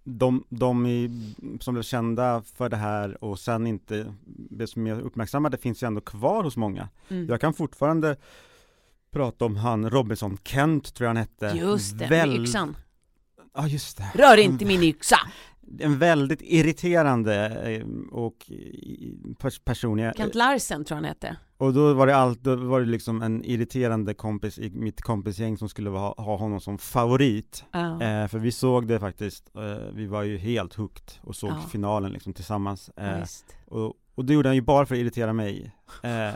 de, 0.04 0.44
de 0.50 0.86
i, 0.86 1.34
som 1.60 1.74
blev 1.74 1.84
kända 1.84 2.44
för 2.56 2.70
det 2.70 2.78
här 2.78 3.24
och 3.24 3.40
sen 3.40 3.68
inte 3.68 4.14
blev 4.26 4.66
så 4.66 4.80
mer 4.80 5.00
uppmärksammade 5.00 5.58
finns 5.58 5.84
ju 5.84 5.88
ändå 5.88 6.02
kvar 6.02 6.44
hos 6.44 6.58
många. 6.58 6.90
Mm. 7.10 7.28
Jag 7.28 7.42
kan 7.42 7.54
fortfarande 7.54 8.16
prata 9.12 9.46
om 9.46 9.56
han 9.56 9.90
Robinson 9.90 10.38
Kent 10.44 10.94
tror 10.94 11.06
jag 11.06 11.10
han 11.10 11.18
hette. 11.18 11.58
Just 11.58 12.00
det, 12.00 12.08
Väl- 12.08 12.30
med 12.30 12.42
yxan. 12.42 12.78
Ja 13.54 13.68
just 13.68 13.98
det. 13.98 14.12
Rör 14.16 14.38
inte 14.38 14.66
min 14.66 14.84
yxa! 14.84 15.18
En 15.80 16.00
väldigt 16.00 16.42
irriterande 16.42 17.36
eh, 17.76 17.88
och 18.12 18.36
pers- 19.40 19.62
person. 19.64 19.98
Jag- 20.00 20.16
Kent 20.18 20.36
Larsen 20.36 20.86
tror 20.86 20.96
jag 20.96 21.02
han 21.02 21.06
hette. 21.06 21.36
Och 21.58 21.74
då 21.74 21.94
var 21.94 22.08
det 22.08 22.16
allt, 22.16 22.44
då 22.44 22.56
var 22.56 22.80
det 22.80 22.86
liksom 22.86 23.22
en 23.22 23.44
irriterande 23.46 24.14
kompis 24.14 24.60
i 24.60 24.70
mitt 24.70 25.02
kompisgäng 25.02 25.58
som 25.58 25.70
skulle 25.70 25.90
ha, 25.90 26.14
ha 26.18 26.38
honom 26.38 26.62
som 26.62 26.78
favorit. 26.78 27.64
Ja. 27.72 27.92
Eh, 28.02 28.28
för 28.28 28.40
vi 28.40 28.52
såg 28.52 28.88
det 28.88 29.00
faktiskt, 29.00 29.56
eh, 29.56 29.94
vi 29.94 30.08
var 30.08 30.24
ju 30.24 30.38
helt 30.38 30.74
hooked 30.74 31.12
och 31.22 31.36
såg 31.36 31.50
Ja. 31.50 31.62
finalen 31.72 32.12
liksom 32.12 32.34
tillsammans. 32.34 32.90
Eh, 32.90 33.24
och, 33.66 33.94
och 34.20 34.26
det 34.26 34.34
gjorde 34.34 34.50
han 34.50 34.56
ju 34.56 34.62
bara 34.62 34.86
för 34.86 34.96
att 34.96 35.00
irritera 35.00 35.34
mig. 35.34 35.76
Eh, 36.04 36.34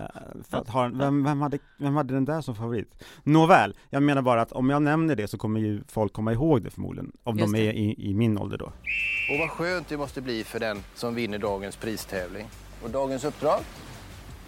för 0.50 0.58
att 0.58 0.70
ha, 0.70 0.88
vem, 0.94 1.24
vem, 1.24 1.42
hade, 1.42 1.60
vem 1.78 1.96
hade 1.96 2.14
den 2.14 2.26
där 2.26 2.42
som 2.42 2.56
favorit? 2.56 3.04
Nåväl, 3.24 3.74
jag 3.90 4.04
menar 4.04 4.22
bara 4.22 4.42
att 4.42 4.52
om 4.52 4.70
jag 4.70 4.82
nämner 4.82 5.16
det 5.16 5.28
så 5.28 5.38
kommer 5.38 5.60
ju 5.60 5.84
folk 5.88 6.14
komma 6.14 6.34
ihåg 6.34 6.64
det 6.64 6.70
förmodligen, 6.70 7.12
om 7.24 7.38
Just 7.38 7.54
de 7.54 7.60
är 7.60 7.74
i, 7.74 8.10
i 8.10 8.14
min 8.14 8.38
ålder 8.38 8.58
då. 8.58 8.66
Och 8.66 9.40
vad 9.40 9.50
skönt 9.50 9.88
det 9.88 9.98
måste 9.98 10.22
bli 10.22 10.44
för 10.44 10.60
den 10.60 10.80
som 10.96 11.16
vinner 11.16 11.40
dagens 11.40 11.76
pristävling. 11.76 12.48
Och 12.84 12.90
dagens 12.90 13.24
uppdrag? 13.24 13.60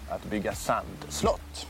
Att 0.10 0.30
bygga 0.30 0.54
sandslott. 0.54 1.68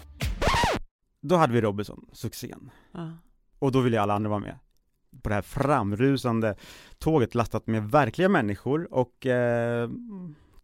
Då 1.21 1.35
hade 1.35 1.53
vi 1.53 1.61
Robinson, 1.61 2.05
succén. 2.11 2.69
Ja. 2.91 3.11
Och 3.59 3.71
då 3.71 3.81
ville 3.81 4.01
alla 4.01 4.13
andra 4.13 4.29
vara 4.29 4.39
med. 4.39 4.59
På 5.21 5.29
det 5.29 5.35
här 5.35 5.41
framrusande 5.41 6.55
tåget 6.97 7.35
lastat 7.35 7.67
med 7.67 7.91
verkliga 7.91 8.29
människor 8.29 8.93
och 8.93 9.25
eh, 9.25 9.89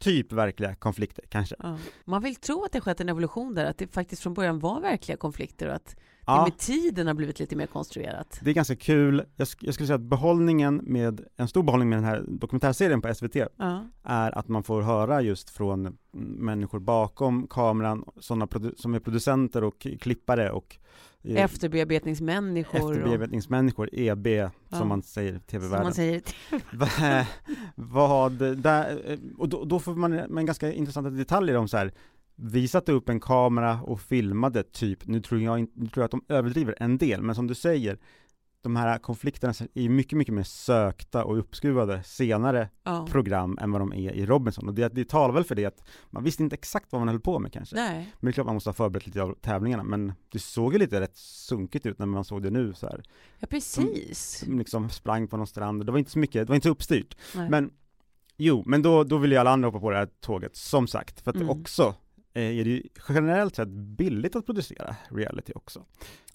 typ 0.02 0.32
verkliga 0.32 0.76
konflikter 0.76 1.26
kanske. 1.30 1.56
Ja. 1.60 1.78
Man 2.06 2.22
vill 2.22 2.36
tro 2.36 2.64
att 2.64 2.72
det 2.72 2.82
skett 2.82 3.02
en 3.02 3.10
evolution 3.10 3.54
där, 3.54 3.66
att 3.66 3.78
det 3.78 3.88
faktiskt 3.88 4.22
från 4.22 4.34
början 4.34 4.60
var 4.60 4.82
verkliga 4.82 5.18
konflikter 5.18 5.68
och 5.68 5.76
att 5.76 5.96
Ja. 6.38 6.44
med 6.44 6.58
tiden 6.58 7.08
har 7.08 7.14
blivit 7.14 7.40
lite 7.40 7.56
mer 7.56 7.66
konstruerat. 7.66 8.40
Det 8.42 8.50
är 8.50 8.54
ganska 8.54 8.76
kul, 8.76 9.24
jag, 9.36 9.46
sk- 9.46 9.58
jag 9.62 9.74
skulle 9.74 9.88
säga 9.88 9.96
att 9.96 10.02
behållningen 10.02 10.82
med, 10.84 11.22
en 11.38 11.48
stor 11.48 11.64
behållning 11.64 11.90
med 11.90 11.98
den 11.98 12.06
här 12.06 12.24
dokumentärserien 12.28 13.02
på 13.02 13.14
SVT 13.14 13.36
Ja. 13.36 13.86
är 14.04 14.38
att 14.38 14.48
man 14.48 14.64
får 14.64 14.82
höra 14.82 15.22
just 15.22 15.50
från 15.50 15.98
människor 16.38 16.80
bakom 16.80 17.48
kameran, 17.48 18.04
sådana 18.20 18.48
som 18.78 18.94
är 18.96 19.00
producenter 19.00 19.64
och 19.64 19.88
klippare 20.02 20.52
och 20.52 20.78
eh, 21.24 21.44
Efterbearbetningsmänniskor. 21.44 22.84
och- 22.84 22.92
efterbearbetningsmänniskor, 22.92 23.90
EB 23.94 24.28
Ja. 24.28 24.50
som 24.78 24.88
man 24.88 25.02
säger 25.04 25.34
i 25.36 25.40
tv-världen. 25.40 25.84
man 25.84 25.94
vad, 27.76 28.32
där, 28.58 29.18
och 29.38 29.50
då, 29.50 29.64
då 29.66 29.80
får 29.80 29.96
man 29.96 30.12
med 30.12 30.46
ganska 30.46 30.74
intressanta 30.74 31.10
detaljer 31.10 31.56
om 31.58 31.68
så 31.68 31.78
här 31.78 31.94
vi 32.44 32.68
satte 32.68 32.92
upp 32.92 33.10
en 33.10 33.20
kamera 33.20 33.82
och 33.82 34.02
filmade 34.02 34.64
typ, 34.64 35.08
nu 35.08 35.22
tror 35.22 35.42
jag, 35.42 35.60
inte, 35.60 35.74
nu 35.80 35.88
tror 35.88 36.02
jag 36.02 36.06
att 36.06 36.12
de 36.28 36.34
överdriver 36.34 36.76
en 36.80 36.98
del, 36.98 37.22
men 37.22 37.36
som 37.36 37.48
du 37.48 37.56
säger, 37.56 37.98
de 38.64 38.76
här 38.76 38.98
konflikterna 38.98 39.54
är 39.74 39.90
mycket, 39.90 40.18
mycket 40.18 40.34
mer 40.34 40.44
sökta 40.44 41.24
och 41.26 41.38
uppskruvade 41.40 42.04
senare 42.04 42.70
Ja. 42.84 43.08
program 43.10 43.58
än 43.62 43.72
vad 43.72 43.82
de 43.82 43.94
är 43.94 44.12
i 44.12 44.26
Robinson. 44.26 44.68
Och 44.68 44.74
det, 44.74 44.90
det 44.90 45.10
talar 45.10 45.34
väl 45.34 45.44
för 45.44 45.56
det 45.56 45.66
att 45.66 45.84
man 46.10 46.24
visste 46.24 46.44
inte 46.44 46.54
exakt 46.54 46.92
vad 46.92 47.02
man 47.02 47.08
höll 47.08 47.20
på 47.20 47.40
med 47.40 47.54
kanske. 47.54 47.76
Nej. 47.76 47.96
Men 48.20 48.26
det 48.28 48.30
är 48.30 48.32
klart 48.34 48.46
man 48.46 48.56
måste 48.56 48.70
ha 48.70 48.74
förberett 48.74 49.06
lite 49.06 49.22
av 49.22 49.36
tävlingarna, 49.42 49.84
men 49.84 50.14
det 50.32 50.40
såg 50.40 50.74
ju 50.74 50.80
lite 50.80 51.02
rätt 51.02 51.16
sunkigt 51.18 51.86
ut 51.86 52.00
när 52.00 52.06
man 52.06 52.24
såg 52.26 52.44
det 52.44 52.50
nu 52.50 52.74
så 52.74 52.88
här. 52.88 53.04
Ja, 53.40 53.48
precis. 53.48 54.44
De 54.48 54.58
liksom 54.58 54.90
sprang 54.90 55.28
på 55.28 55.38
någon 55.38 55.48
strand, 55.48 55.86
det 55.86 55.92
var 55.92 56.00
inte 56.00 56.12
så 56.12 56.20
mycket, 56.20 56.48
det 56.48 56.50
var 56.50 56.56
inte 56.56 56.68
så 56.68 56.72
uppstyrt. 56.72 57.18
Nej. 57.36 57.50
Men 57.50 57.72
Jo, 58.38 58.64
men 58.66 58.82
då, 58.82 59.04
då 59.04 59.18
vill 59.18 59.32
ju 59.32 59.38
alla 59.38 59.52
andra 59.52 59.68
hoppa 59.68 59.80
på 59.80 59.90
det 59.92 59.98
här 59.98 60.10
tåget, 60.20 60.56
som 60.56 60.88
sagt, 60.88 61.22
för 61.22 61.30
att 61.32 61.36
Mm. 61.36 61.50
också 61.50 61.84
eh, 61.84 61.94
är 62.34 62.64
det 62.64 62.70
ju 62.70 62.84
generellt 63.10 63.56
sett 63.56 63.68
billigt 63.70 64.36
att 64.36 64.46
producera 64.46 64.96
reality 65.10 65.54
också. 65.56 65.86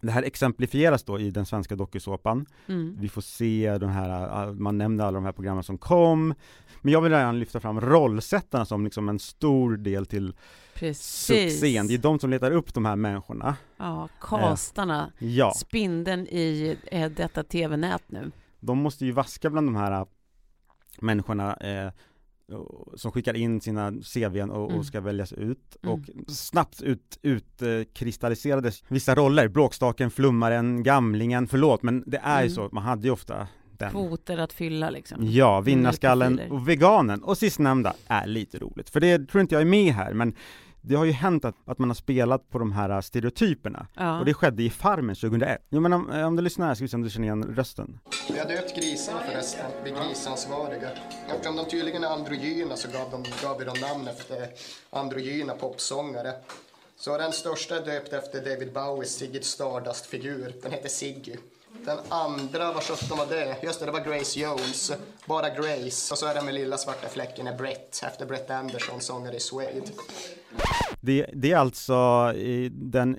Det 0.00 0.10
här 0.12 0.22
exemplifieras 0.22 1.04
då 1.04 1.20
i 1.20 1.30
den 1.30 1.46
svenska 1.46 1.76
dokusåpan. 1.76 2.46
Mm. 2.66 2.96
Vi 3.00 3.08
får 3.08 3.20
se 3.20 3.78
den 3.80 3.88
här, 3.90 4.10
all- 4.10 4.54
man 4.54 4.78
nämnde 4.78 5.04
alla 5.04 5.14
de 5.14 5.24
här 5.24 5.32
programmen 5.32 5.64
som 5.64 5.78
kom, 5.78 6.34
men 6.82 6.92
jag 6.92 7.00
vill 7.00 7.12
gärna 7.12 7.32
lyfta 7.32 7.60
fram 7.60 7.80
rollsättarna 7.80 8.64
som 8.64 8.84
liksom 8.84 9.08
en 9.08 9.18
stor 9.18 9.76
del 9.76 10.06
till 10.06 10.34
Precis. 10.74 11.26
succén. 11.26 11.86
Det 11.88 11.94
är 11.94 11.98
de 11.98 12.18
som 12.18 12.30
letar 12.30 12.50
upp 12.50 12.74
de 12.74 12.84
här 12.84 12.96
människorna. 12.96 13.56
Ja, 13.76 14.08
kastarna. 14.20 15.12
Ja. 15.18 15.52
Spindeln 15.56 16.26
i 16.26 16.76
eh, 16.86 17.10
detta 17.10 17.42
tv-nät 17.44 18.02
nu. 18.06 18.30
de 18.60 18.78
måste 18.78 19.04
ju 19.06 19.12
vaska 19.12 19.50
bland 19.50 19.66
de 19.66 19.76
här 19.76 19.92
äh, 19.92 20.06
människorna 21.00 21.54
eh, 21.56 21.92
som 22.96 23.12
skickar 23.12 23.34
in 23.36 23.60
sina 23.60 23.92
CVn 24.14 24.50
och, 24.50 24.66
Mm. 24.66 24.78
och 24.78 24.86
ska 24.86 25.00
väljas 25.00 25.32
ut 25.32 25.76
Mm. 25.82 25.94
och 25.94 26.00
snabbt 26.30 26.82
ut, 26.82 27.18
ut 27.22 27.62
kristalliserades 27.92 28.82
vissa 28.88 29.14
roller, 29.14 29.48
bråkstaken, 29.48 30.10
flummaren, 30.10 30.82
gamlingen, 30.82 31.46
förlåt 31.48 31.82
men 31.82 32.04
det 32.06 32.20
är 32.22 32.40
ju 32.40 32.46
Mm. 32.46 32.54
så, 32.54 32.68
man 32.72 32.82
hade 32.82 33.02
ju 33.06 33.10
ofta 33.10 33.48
den 33.78 33.90
Kvoter 33.90 34.38
att 34.38 34.52
fylla 34.52 34.90
liksom. 34.90 35.18
Ja, 35.22 35.60
vinnarskallen 35.60 36.40
och 36.50 36.68
veganen. 36.68 37.22
Och 37.22 37.38
sistnämnda 37.38 37.94
är 38.06 38.26
lite 38.26 38.58
roligt, 38.58 38.90
för 38.90 39.00
det 39.00 39.28
tror 39.28 39.40
inte 39.40 39.54
jag 39.54 39.62
är 39.62 39.66
med 39.66 39.94
här, 39.94 40.12
men 40.14 40.34
det 40.88 40.94
har 40.94 41.04
ju 41.04 41.12
hänt 41.12 41.44
att, 41.44 41.54
att 41.64 41.78
man 41.78 41.90
har 41.90 41.94
spelat 41.94 42.50
på 42.50 42.58
de 42.58 42.72
här 42.72 43.00
stereotyperna. 43.00 43.86
Ja. 43.94 44.18
Och 44.18 44.24
det 44.24 44.34
skedde 44.34 44.62
i 44.62 44.70
Farmen 44.70 45.14
2001. 45.14 45.66
Jo 45.70 45.80
men 45.80 45.92
om, 45.92 46.10
om 46.10 46.36
du 46.36 46.42
lyssnar 46.42 46.66
här 46.66 46.74
ska 46.74 46.84
vi 46.84 46.88
se 46.88 46.96
om 46.96 47.02
du 47.02 47.10
känner 47.10 47.26
igen 47.26 47.54
rösten. 47.56 47.98
Vi 48.32 48.38
har 48.38 48.48
döpt 48.48 48.76
grisarna 48.76 49.20
förresten, 49.20 49.70
vi 49.84 49.90
grisansvariga. 49.90 50.88
Eftersom 51.28 51.56
de 51.56 51.64
tydligen 51.64 52.04
är 52.04 52.08
androgyna 52.08 52.76
så 52.76 52.88
gav, 52.88 53.10
de, 53.10 53.24
gav 53.42 53.58
vi 53.58 53.64
dem 53.64 53.76
namn 53.80 54.08
efter 54.08 54.48
androgyna 54.90 55.54
popsångare. 55.54 56.32
Så 56.96 57.18
den 57.18 57.32
största 57.32 57.76
är 57.76 57.84
döpt 57.84 58.12
efter 58.12 58.44
David 58.44 58.72
Bowies 58.72 59.16
Ziggy 59.16 59.40
Stardust-figur. 59.42 60.52
Den 60.62 60.72
heter 60.72 60.88
Ziggy. 60.88 61.36
Den 61.86 61.98
andra, 62.08 62.72
vad 62.72 62.82
sjutton 62.82 63.18
var 63.18 63.26
det? 63.26 63.56
Just 63.62 63.80
det, 63.80 63.86
det 63.86 63.92
var 63.92 64.00
Grace 64.00 64.40
Jones. 64.40 64.92
Bara 65.26 65.48
Grace. 65.48 66.14
Och 66.14 66.18
så 66.18 66.26
är 66.26 66.34
den 66.34 66.44
med 66.44 66.54
lilla 66.54 66.78
svarta 66.78 67.08
fläcken 67.08 67.46
är 67.46 67.56
Brett, 67.58 68.02
efter 68.06 68.26
Brett 68.26 68.50
Anderson, 68.50 69.00
sångare 69.00 69.36
i 69.36 69.40
Suede. 69.40 69.82
Det, 71.00 71.26
det 71.32 71.52
är 71.52 71.56
alltså 71.56 72.32
den, 72.70 73.16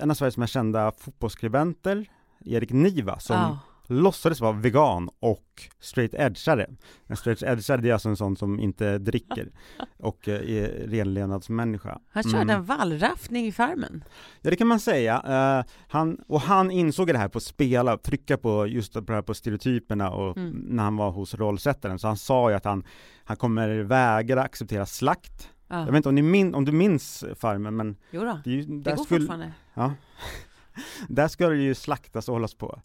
en 0.00 0.10
av 0.10 0.14
Sveriges 0.14 0.36
mest 0.36 0.52
kända 0.52 0.92
fotbollsskribenter, 0.98 2.06
Erik 2.44 2.70
Niva, 2.70 3.18
som 3.18 3.36
Ja. 3.36 3.58
Låtsades 3.88 4.40
vara 4.40 4.52
vegan 4.52 5.08
och 5.20 5.44
straight 5.80 6.14
edgare. 6.14 6.66
En 7.06 7.16
straight 7.16 7.42
edgare 7.42 7.80
det 7.80 7.88
är 7.88 7.92
alltså 7.92 8.08
en 8.08 8.16
sån 8.16 8.36
som 8.36 8.60
inte 8.60 8.98
dricker 8.98 9.48
och 9.98 10.28
eh, 10.28 10.34
är 10.50 10.88
renlevnadsmänniska. 10.88 11.98
Han 12.10 12.22
körde 12.22 12.36
Mm. 12.36 12.56
en 12.56 12.64
vallraffning 12.64 13.46
i 13.46 13.52
Farmen. 13.52 14.04
Ja 14.42 14.50
det 14.50 14.56
kan 14.56 14.66
man 14.66 14.80
säga. 14.80 15.22
Eh, 15.26 15.72
han, 15.88 16.20
och 16.26 16.40
han 16.40 16.70
insåg 16.70 17.06
det 17.06 17.18
här 17.18 17.28
på 17.28 17.38
att 17.38 17.44
spela, 17.44 17.98
trycka 17.98 18.36
på 18.36 18.66
just 18.66 18.92
det 18.92 19.12
här 19.12 19.22
på 19.22 19.34
stereotyperna 19.34 20.10
och 20.10 20.36
Mm. 20.36 20.50
när 20.68 20.82
han 20.82 20.96
var 20.96 21.10
hos 21.10 21.34
rollsättaren. 21.34 21.98
Så 21.98 22.06
han 22.06 22.16
sa 22.16 22.50
ju 22.50 22.56
att 22.56 22.64
han, 22.64 22.84
han 23.24 23.36
kommer 23.36 23.68
vägra 23.78 24.42
acceptera 24.42 24.86
slakt. 24.86 25.50
Ja. 25.68 25.78
Jag 25.78 25.86
vet 25.86 25.96
inte 25.96 26.08
om, 26.08 26.14
ni 26.14 26.22
min, 26.22 26.54
om 26.54 26.64
du 26.64 26.72
minns 26.72 27.24
Farmen 27.36 27.76
men 27.76 27.96
Jo 28.10 28.24
då, 28.24 28.40
det, 28.44 28.50
är 28.50 28.54
ju, 28.54 28.62
det 28.80 28.90
går 28.96 29.04
fortfarande. 29.04 29.52
Ja. 29.74 29.92
Där 31.08 31.28
ska 31.28 31.48
det 31.48 31.56
ju 31.56 31.74
slaktas 31.74 32.28
och 32.28 32.34
hållas 32.34 32.54
på. 32.54 32.80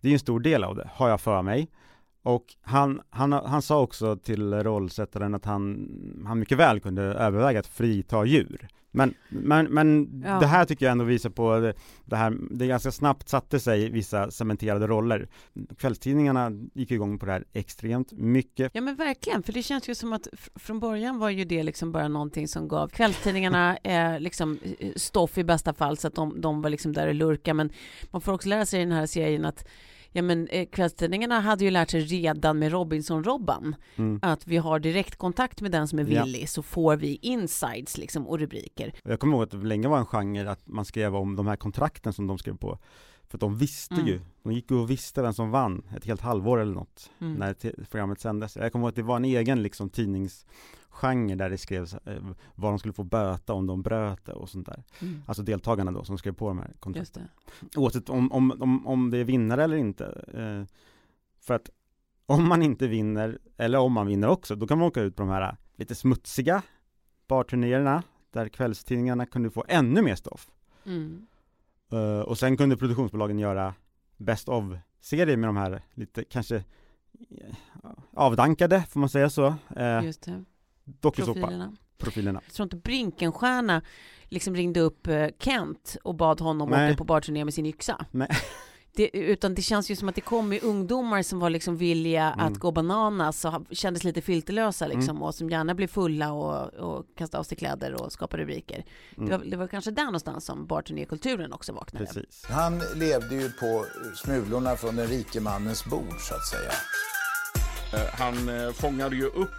Det 0.00 0.08
är 0.08 0.10
ju 0.10 0.14
en 0.14 0.18
stor 0.20 0.40
del 0.40 0.64
av 0.64 0.76
det, 0.76 0.90
har 0.94 1.08
jag 1.08 1.20
för 1.20 1.42
mig. 1.42 1.68
Och 2.22 2.44
han, 2.62 3.00
han, 3.10 3.32
han 3.32 3.62
sa 3.62 3.80
också 3.80 4.16
till 4.16 4.54
rollsättaren 4.54 5.34
att 5.34 5.44
han, 5.44 5.88
han 6.26 6.38
mycket 6.38 6.58
väl 6.58 6.80
kunde 6.80 7.02
överväga 7.02 7.60
att 7.60 7.66
frita 7.66 8.24
djur. 8.24 8.68
Men, 8.92 9.14
men, 9.28 9.66
men 9.66 10.22
Ja. 10.26 10.38
det 10.40 10.46
här 10.46 10.64
tycker 10.64 10.86
jag 10.86 10.92
ändå 10.92 11.04
visar 11.04 11.30
på 11.30 11.58
det, 11.58 11.74
det 12.04 12.16
här, 12.16 12.36
det 12.50 12.66
ganska 12.66 12.90
snabbt 12.92 13.28
satte 13.28 13.60
sig 13.60 13.90
vissa 13.90 14.30
cementerade 14.30 14.86
roller. 14.86 15.28
Kvällstidningarna 15.78 16.50
gick 16.74 16.90
igång 16.90 17.18
på 17.18 17.26
det 17.26 17.32
här 17.32 17.44
extremt 17.52 18.12
mycket. 18.12 18.70
Ja 18.74 18.80
men 18.80 18.96
verkligen, 18.96 19.42
för 19.42 19.52
det 19.52 19.62
känns 19.62 19.88
ju 19.88 19.94
som 19.94 20.12
att 20.12 20.26
fr- 20.32 20.58
från 20.58 20.80
början 20.80 21.18
var 21.18 21.30
ju 21.30 21.44
det 21.44 21.62
liksom 21.62 21.92
bara 21.92 22.08
någonting 22.08 22.48
som 22.48 22.68
gav 22.68 22.88
kvällstidningarna 22.88 23.76
eh, 23.82 24.20
liksom 24.20 24.58
eh, 24.78 24.92
stoff 24.96 25.38
i 25.38 25.44
bästa 25.44 25.72
fall 25.74 25.96
så 25.96 26.08
att 26.08 26.14
de, 26.14 26.40
de 26.40 26.62
var 26.62 26.70
liksom 26.70 26.92
där 26.92 27.06
och 27.06 27.14
lurka 27.14 27.54
men 27.54 27.70
man 28.10 28.20
får 28.20 28.32
också 28.32 28.48
lära 28.48 28.66
sig 28.66 28.80
i 28.82 28.84
den 28.84 28.92
här 28.92 29.06
serien 29.06 29.44
att 29.44 29.64
Ja 30.12 30.22
men 30.22 30.48
eh, 30.48 30.66
kvällstidningarna 30.68 31.40
hade 31.40 31.64
ju 31.64 31.70
lärt 31.70 31.90
sig 31.90 32.00
redan 32.00 32.58
med 32.58 32.72
Robinson-Robban 32.72 33.74
Mm. 33.96 34.18
att 34.22 34.46
vi 34.46 34.56
har 34.56 34.78
direktkontakt 34.78 35.60
med 35.60 35.72
den 35.72 35.88
som 35.88 35.98
är 35.98 36.04
Ja. 36.06 36.24
villig 36.24 36.48
så 36.48 36.62
får 36.62 36.96
vi 36.96 37.18
insides 37.22 37.98
liksom 37.98 38.26
och 38.26 38.38
rubriker. 38.38 38.92
Jag 39.04 39.20
kommer 39.20 39.34
ihåg 39.34 39.42
att 39.42 39.50
det 39.50 39.56
länge 39.56 39.88
var 39.88 39.98
en 39.98 40.06
genre 40.06 40.50
att 40.50 40.66
man 40.68 40.84
skrev 40.84 41.16
om 41.16 41.36
de 41.36 41.46
här 41.46 41.56
kontrakten 41.56 42.12
som 42.12 42.26
de 42.26 42.38
skrev 42.38 42.56
på. 42.56 42.78
För 43.28 43.36
att 43.36 43.40
de 43.40 43.58
visste 43.58 43.94
Mm. 43.94 44.06
ju, 44.06 44.20
de 44.42 44.52
gick 44.52 44.70
ju 44.70 44.76
och 44.76 44.90
visste 44.90 45.22
vem 45.22 45.32
som 45.32 45.50
vann 45.50 45.82
ett 45.96 46.04
helt 46.04 46.20
halvår 46.20 46.60
eller 46.60 46.74
något 46.74 47.10
Mm. 47.20 47.34
när 47.34 47.84
programmet 47.90 48.20
sändes. 48.20 48.56
Jag 48.56 48.72
kommer 48.72 48.84
ihåg 48.84 48.88
att 48.88 48.96
det 48.96 49.02
var 49.02 49.16
en 49.16 49.24
egen 49.24 49.62
liksom 49.62 49.90
tidningsgenre 50.90 51.36
där 51.36 51.50
det 51.50 51.58
skrevs 51.58 51.94
eh, 51.94 52.22
vad 52.54 52.72
de 52.72 52.78
skulle 52.78 52.94
få 52.94 53.04
böta 53.04 53.52
om 53.52 53.66
de 53.66 53.82
bröt 53.82 54.28
och 54.28 54.48
sånt 54.48 54.66
där. 54.66 54.84
Mm. 55.00 55.22
Alltså 55.26 55.42
deltagarna 55.42 55.92
då 55.92 56.04
som 56.04 56.18
skrev 56.18 56.32
på 56.32 56.48
de 56.48 56.58
här 56.58 56.72
kontrakten. 56.80 57.28
Oavsett 57.76 58.08
om, 58.08 58.32
om, 58.32 58.52
om, 58.60 58.86
om 58.86 59.10
det 59.10 59.18
är 59.18 59.24
vinnare 59.24 59.64
eller 59.64 59.76
inte. 59.76 60.04
Eh, 60.34 60.76
för 61.40 61.54
att 61.54 61.70
om 62.26 62.48
man 62.48 62.62
inte 62.62 62.88
vinner, 62.88 63.38
eller 63.56 63.78
om 63.78 63.92
man 63.92 64.06
vinner 64.06 64.28
också, 64.28 64.56
då 64.56 64.66
kan 64.66 64.78
man 64.78 64.88
åka 64.88 65.00
ut 65.00 65.16
på 65.16 65.22
de 65.22 65.28
här 65.28 65.56
lite 65.76 65.94
smutsiga 65.94 66.62
barturnéerna 67.28 68.02
där 68.32 68.48
kvällstidningarna 68.48 69.26
kunde 69.26 69.50
få 69.50 69.64
ännu 69.68 70.02
mer 70.02 70.14
stoff. 70.14 70.50
Mm. 70.86 71.26
Eh, 71.92 72.20
och 72.20 72.38
sen 72.38 72.56
kunde 72.56 72.76
produktionsbolagen 72.76 73.38
göra 73.38 73.74
best 74.16 74.48
of-serier 74.48 75.36
med 75.36 75.48
de 75.48 75.56
här 75.56 75.82
lite 75.94 76.24
kanske 76.24 76.56
eh, 76.56 77.54
avdankade, 78.14 78.82
får 78.88 79.00
man 79.00 79.08
säga 79.08 79.30
så, 79.30 79.54
eh, 79.76 80.04
Just 80.04 80.22
det. 80.22 80.44
Dokusåpa 81.00 81.32
Profilerna. 81.40 81.72
profilerna. 81.98 82.40
Jag 82.46 82.54
tror 82.54 82.64
inte 82.64 82.76
Brinkenstierna 82.76 83.82
liksom 84.28 84.54
ringde 84.56 84.80
upp 84.80 85.06
eh, 85.06 85.26
Kent 85.38 85.96
och 86.02 86.14
bad 86.14 86.40
honom 86.40 86.70
Nej. 86.70 86.90
åka 86.90 86.98
på 86.98 87.04
barturné 87.04 87.44
med 87.44 87.54
sin 87.54 87.66
yxa. 87.66 88.06
Nej. 88.10 88.28
Det, 88.92 89.10
utan 89.16 89.54
det 89.54 89.62
känns 89.62 89.90
ju 89.90 89.96
som 89.96 90.08
att 90.08 90.14
det 90.14 90.20
kom 90.20 90.52
ju 90.52 90.60
ungdomar 90.60 91.22
som 91.22 91.38
var 91.38 91.50
liksom 91.50 91.76
villiga 91.76 92.32
Mm. 92.32 92.46
att 92.46 92.58
gå 92.58 92.72
bananas 92.72 93.44
och 93.44 93.52
kändes 93.70 94.04
lite 94.04 94.20
filterlösa 94.22 94.86
liksom 94.86 95.10
Mm. 95.16 95.22
och 95.22 95.34
som 95.34 95.50
gärna 95.50 95.74
blev 95.74 95.86
fulla 95.86 96.32
och, 96.32 96.74
och 96.74 97.06
kastade 97.16 97.38
av 97.40 97.44
sig 97.44 97.56
kläder 97.58 98.02
och 98.02 98.12
skapade 98.12 98.42
rubriker. 98.42 98.84
Mm. 99.16 99.28
Det, 99.30 99.36
var, 99.38 99.44
det 99.44 99.56
var 99.56 99.66
kanske 99.68 99.90
där 99.90 100.04
någonstans 100.04 100.44
som 100.44 100.66
barturnékulturen 100.66 101.52
också 101.52 101.72
vaknade. 101.72 102.06
Precis. 102.06 102.44
Han 102.48 102.82
levde 102.94 103.34
ju 103.34 103.50
på 103.52 103.84
smulorna 104.16 104.76
från 104.76 104.96
den 104.96 105.06
rike 105.06 105.40
mannens 105.40 105.84
bord, 105.84 106.14
så 106.20 106.34
att 106.34 106.46
säga. 106.48 106.72
Eh, 107.94 108.14
Han 108.18 108.48
eh, 108.48 108.72
fångade 108.72 109.16
ju 109.16 109.24
upp 109.24 109.50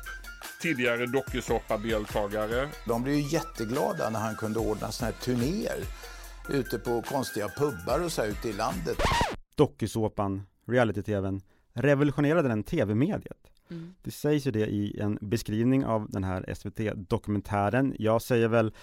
tidigare 0.61 1.05
dokusåpadeltagare. 1.05 2.69
De 2.87 3.03
blev 3.03 3.15
ju 3.15 3.21
jätteglada 3.21 4.09
när 4.09 4.19
han 4.19 4.35
kunde 4.35 4.59
ordna 4.59 4.91
såna 4.91 5.11
här 5.11 5.17
turnéer 5.21 5.79
ute 6.49 6.79
på 6.79 7.01
konstiga 7.01 7.47
pubbar 7.47 8.05
och 8.05 8.11
så 8.11 8.21
här 8.21 8.29
ute 8.29 8.49
i 8.49 8.53
landet. 8.53 8.97
Dokusåpan, 9.55 10.41
reality-tvn, 10.67 11.41
revolutionerade 11.73 12.47
den 12.47 12.63
tv-mediet. 12.63 13.37
Mm. 13.69 13.93
Det 14.01 14.11
sägs 14.11 14.47
ju 14.47 14.51
det 14.51 14.65
i 14.67 14.99
en 14.99 15.17
beskrivning 15.21 15.85
av 15.85 16.09
den 16.09 16.23
här 16.23 16.53
SVT-dokumentären. 16.53 17.95
Jag 17.99 18.21
säger 18.21 18.47
väl 18.47 18.73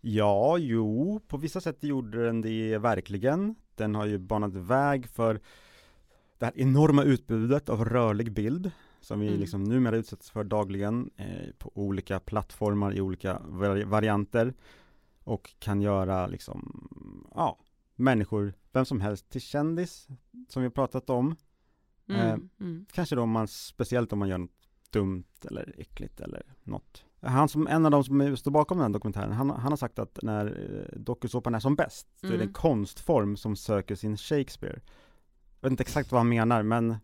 ja, 0.00 0.58
jo, 0.58 1.20
på 1.28 1.36
vissa 1.36 1.60
sätt 1.60 1.84
gjorde 1.84 2.26
den 2.26 2.40
det 2.40 2.78
verkligen. 2.78 3.54
Den 3.74 3.94
har 3.94 4.06
ju 4.06 4.18
banat 4.18 4.54
väg 4.54 5.08
för 5.08 5.40
det 6.38 6.44
här 6.44 6.52
enorma 6.56 7.02
utbudet 7.02 7.68
av 7.68 7.84
rörlig 7.84 8.32
bild 8.32 8.70
som 9.06 9.20
vi 9.20 9.28
Mm. 9.28 9.40
liksom 9.40 9.64
numera 9.64 9.96
utsätts 9.96 10.30
för 10.30 10.44
dagligen 10.44 11.10
eh, 11.16 11.50
på 11.58 11.70
olika 11.74 12.20
plattformar 12.20 12.94
i 12.94 13.00
olika 13.00 13.38
vari- 13.48 13.84
varianter 13.84 14.54
och 15.24 15.54
kan 15.58 15.80
göra 15.82 16.26
liksom, 16.26 16.88
ja, 17.34 17.58
människor, 17.94 18.54
vem 18.72 18.84
som 18.84 19.00
helst 19.00 19.30
till 19.30 19.40
kändis 19.40 20.08
som 20.48 20.62
vi 20.62 20.66
har 20.66 20.70
pratat 20.70 21.10
om. 21.10 21.36
Mm, 22.08 22.20
Eh, 22.20 22.38
mm. 22.60 22.86
Kanske 22.92 23.16
då 23.16 23.22
om 23.22 23.30
man, 23.30 23.48
speciellt 23.48 24.12
om 24.12 24.18
man 24.18 24.28
gör 24.28 24.38
något 24.38 24.50
dumt 24.90 25.24
eller 25.44 25.74
äckligt 25.78 26.20
eller 26.20 26.42
något. 26.62 27.04
han 27.20 27.48
som, 27.48 27.66
en 27.66 27.84
av 27.84 27.90
de 27.90 28.04
som 28.04 28.36
står 28.36 28.50
bakom 28.50 28.78
den 28.78 28.86
här 28.86 28.92
dokumentären, 28.92 29.32
han, 29.32 29.50
han 29.50 29.72
har 29.72 29.76
sagt 29.76 29.98
att 29.98 30.18
när 30.22 30.46
eh, 30.46 30.98
dokusåpan 31.00 31.54
är 31.54 31.60
som 31.60 31.76
bäst, 31.76 32.08
så 32.20 32.26
är 32.26 32.30
det 32.30 32.36
en 32.36 32.40
Mm. 32.42 32.52
konstform 32.52 33.36
som 33.36 33.56
söker 33.56 33.94
sin 33.94 34.16
Shakespeare. 34.16 34.80
Jag 35.60 35.68
vet 35.68 35.70
inte 35.70 35.82
exakt 35.82 36.12
vad 36.12 36.20
han 36.20 36.28
menar, 36.28 36.62
men 36.62 36.96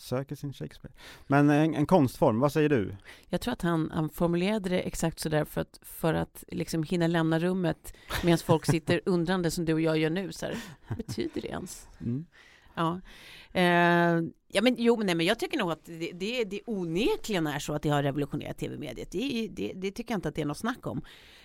söker 0.00 0.36
sin 0.36 0.52
Shakespeare. 0.52 0.94
Men 1.26 1.50
en, 1.50 1.74
en 1.74 1.86
konstform, 1.86 2.40
vad 2.40 2.52
säger 2.52 2.68
du? 2.68 2.96
Jag 3.28 3.40
tror 3.40 3.52
att 3.52 3.62
han, 3.62 3.90
han 3.94 4.10
formulerade 4.10 4.68
det 4.68 4.80
exakt 4.80 5.20
sådär 5.20 5.44
för 5.44 5.60
att, 5.60 5.78
för 5.82 6.14
att 6.14 6.44
liksom 6.48 6.82
hinna 6.82 7.06
lämna 7.06 7.38
rummet 7.38 7.94
medan 8.24 8.38
folk 8.38 8.66
sitter 8.66 9.00
undrande 9.06 9.50
som 9.50 9.64
du 9.64 9.72
och 9.72 9.80
jag 9.80 9.98
gör 9.98 10.10
nu. 10.10 10.32
Så 10.32 10.46
här, 10.46 10.56
vad 10.88 10.98
betyder 10.98 11.40
det 11.40 11.48
ens? 11.48 11.88
Mm. 12.00 12.26
Ja. 12.74 13.00
Eh, 13.52 14.22
ja, 14.48 14.62
men 14.62 14.74
jo, 14.78 14.96
nej, 15.04 15.14
men 15.14 15.26
jag 15.26 15.38
tycker 15.38 15.58
nog 15.58 15.72
att 15.72 15.84
det, 15.84 16.10
det, 16.14 16.44
det 16.44 16.60
onekligen 16.66 17.46
är 17.46 17.58
så 17.58 17.72
att 17.72 17.82
det 17.82 17.88
har 17.88 18.02
revolutionerat 18.02 18.58
tv-mediet. 18.58 19.10
Det, 19.10 19.48
det, 19.50 19.72
det 19.76 19.90
tycker 19.90 20.12
jag 20.12 20.18
inte 20.18 20.28
att 20.28 20.34
det 20.34 20.42
är 20.42 20.46
något 20.46 20.58
snack 20.58 20.86
om. 20.86 21.02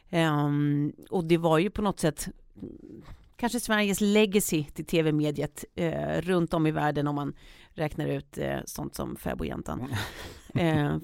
Ehm, 0.09 0.93
och 1.09 1.25
det 1.25 1.37
var 1.37 1.57
ju 1.57 1.69
på 1.69 1.81
något 1.81 1.99
sätt 1.99 2.29
kanske 3.37 3.59
Sveriges 3.59 4.01
legacy 4.01 4.63
till 4.63 4.85
tv-mediet 4.85 5.65
eh, 5.75 6.21
runt 6.21 6.53
om 6.53 6.67
i 6.67 6.71
världen 6.71 7.07
om 7.07 7.15
man 7.15 7.33
räknar 7.73 8.07
ut 8.07 8.37
eh, 8.37 8.59
sånt 8.65 8.95
som 8.95 9.15
Fäbodjäntan. 9.15 9.87
Eh, 10.55 10.97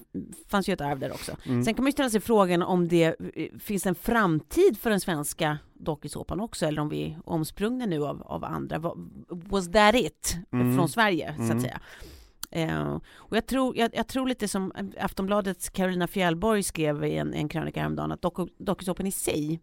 fanns 0.48 0.70
ju 0.70 0.74
ett 0.74 0.82
arv 0.82 1.00
där 1.00 1.12
också. 1.12 1.36
Mm. 1.46 1.64
Sen 1.64 1.74
kan 1.74 1.84
man 1.84 1.88
ju 1.88 1.92
ställa 1.92 2.10
sig 2.10 2.20
frågan 2.20 2.62
om 2.62 2.88
det 2.88 3.16
eh, 3.36 3.58
finns 3.60 3.86
en 3.86 3.96
framtid 3.96 4.78
för 4.78 4.90
den 4.90 5.00
svenska 5.00 5.58
dokusåpan 5.74 6.40
också, 6.40 6.66
eller 6.66 6.82
om 6.82 6.90
vi 6.90 7.04
är 7.04 7.20
omsprungna 7.26 7.86
nu 7.86 8.04
av, 8.06 8.22
av 8.22 8.44
andra. 8.44 8.80
Was 9.30 9.72
that 9.72 9.96
it? 9.96 10.38
Mm. 10.52 10.76
Från 10.78 10.90
Sverige, 10.90 11.34
så 11.38 11.42
Mm. 11.44 11.58
att 11.58 11.64
säga. 11.64 11.80
Eh, 12.52 13.00
och 13.14 13.38
jag 13.38 13.46
tror, 13.46 13.78
jag, 13.78 13.92
jag 13.96 14.08
tror 14.08 14.28
lite 14.28 14.48
som 14.48 14.72
Aftonbladets 15.00 15.70
Carolina 15.70 16.08
Fjällborg 16.08 16.64
skrev 16.64 17.04
i 17.04 17.18
en, 17.18 17.34
en 17.34 17.50
krönika 17.50 17.80
häromdagen, 17.80 18.12
att 18.12 18.22
doku, 18.22 18.48
dokusåpan 18.58 19.08
i 19.08 19.12
sig 19.12 19.60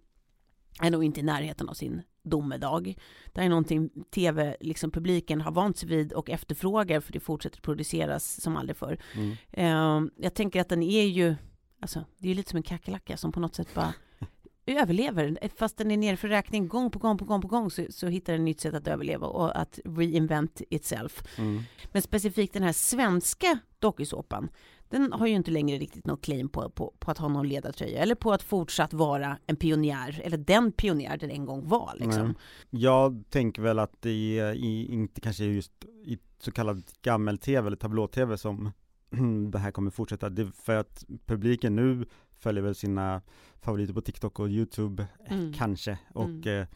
är 0.81 0.91
nog 0.91 1.05
inte 1.05 1.21
i 1.21 1.23
närheten 1.23 1.69
av 1.69 1.75
sin 1.75 2.03
domedag. 2.29 2.95
Det 3.33 3.41
här 3.41 3.45
är 3.45 3.49
någonting 3.49 3.91
tv-publiken 4.11 5.41
har 5.41 5.53
vant 5.53 5.77
sig 5.77 5.89
vid 5.89 6.13
och 6.13 6.31
efterfrågar 6.31 7.01
för 7.01 7.13
det 7.13 7.21
fortsätter 7.21 7.61
produceras 7.61 8.41
som 8.41 8.57
aldrig 8.57 8.77
förr. 8.77 8.99
Mm. 9.15 9.37
Eh, 9.53 10.11
jag 10.17 10.35
tänker 10.35 10.61
att 10.61 10.69
den 10.69 10.83
är 10.83 11.05
ju, 11.05 11.35
alltså 11.81 12.05
det 12.19 12.31
är 12.31 12.35
lite 12.35 12.51
som 12.51 12.57
en 12.57 12.63
kackerlacka 12.63 13.17
som 13.17 13.33
på 13.33 13.41
något 13.41 13.55
sätt 13.55 13.75
bara 13.75 13.95
överlever. 14.67 15.39
Fast 15.57 15.77
den 15.77 15.91
är 15.91 15.97
nere 15.97 16.17
för 16.17 16.29
räkning 16.29 16.69
gång 16.69 16.91
på 16.91 16.99
gång 16.99 17.19
på 17.19 17.25
gång 17.25 17.41
på 17.41 17.49
gång 17.49 17.71
så, 17.71 17.87
så 17.91 18.07
hittar 18.07 18.33
den 18.33 18.45
nytt 18.45 18.61
sätt 18.61 18.75
att 18.75 18.89
överleva 18.89 19.27
och 19.27 19.61
att 19.61 19.79
reinvent 19.85 20.63
itself. 20.71 21.39
Mm. 21.39 21.63
Men 21.93 22.03
specifikt 22.03 22.53
den 22.55 22.63
här 22.63 22.73
svenska 22.73 23.59
dokusåpan, 23.79 24.49
den 24.91 25.13
har 25.13 25.27
ju 25.27 25.35
inte 25.35 25.51
längre 25.51 25.79
riktigt 25.79 26.07
något 26.07 26.23
claim 26.23 26.49
på, 26.49 26.71
på, 26.71 26.95
på 26.99 27.11
att 27.11 27.19
ha 27.19 27.29
någon 27.29 27.49
ledartröja 27.49 28.03
eller 28.03 28.15
på 28.15 28.33
att 28.33 28.43
fortsatt 28.43 28.93
vara 28.93 29.39
en 29.47 29.57
pionjär, 29.57 30.21
eller 30.25 30.37
den 30.39 30.73
pionjär 30.73 31.17
den 31.17 31.31
en 31.31 31.45
gång 31.47 31.69
var. 31.69 31.93
Liksom. 31.97 32.35
Jag 32.71 33.25
tänker 33.31 33.63
väl 33.63 33.79
att 33.79 34.03
det 34.03 34.11
i, 34.11 34.87
inte 34.93 35.21
kanske 35.21 35.45
just 35.45 35.73
i 36.05 36.19
så 36.39 36.53
kallad 36.53 36.83
gammel-tv 37.03 37.67
eller 37.67 37.77
tablå-tv 37.77 38.39
som 38.39 38.71
det 39.53 39.59
här 39.59 39.71
kommer 39.71 39.91
fortsätta. 39.91 40.29
Det 40.31 40.47
för 40.47 40.77
att 40.77 41.05
publiken 41.27 41.77
nu 41.77 42.05
följer 42.39 42.63
väl 42.63 42.75
sina 42.75 43.23
favoriter 43.61 43.95
på 43.95 44.01
TikTok 44.01 44.39
och 44.39 44.49
YouTube, 44.49 45.07
eh, 45.27 45.33
Mm. 45.33 45.53
kanske. 45.53 45.99
Och 46.15 46.25
Mm. 46.25 46.61
eh, 46.63 46.67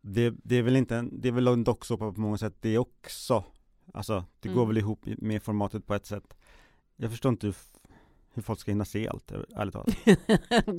det, 0.00 0.34
det 0.44 0.56
är 0.56 0.62
väl 0.62 0.76
inte 0.76 0.96
en, 0.96 1.20
det 1.20 1.28
är 1.28 1.32
väl 1.32 1.48
en 1.48 1.64
docksåpa 1.64 2.12
på 2.12 2.20
många 2.20 2.38
sätt 2.38 2.54
det 2.60 2.78
också. 2.78 3.44
Alltså, 3.94 4.24
det 4.40 4.48
går 4.48 4.56
Mm. 4.56 4.68
väl 4.68 4.78
ihop 4.78 5.06
med 5.18 5.42
formatet 5.42 5.86
på 5.86 5.94
ett 5.94 6.06
sätt. 6.06 6.36
Jag 7.00 7.10
förstår 7.10 7.30
inte 7.32 7.46
hur, 8.34 8.42
folk 8.42 8.60
ska 8.60 8.70
hinna 8.70 8.84
se 8.84 9.08
allt, 9.08 9.32
ärligt 9.32 9.72
talat. 9.74 9.96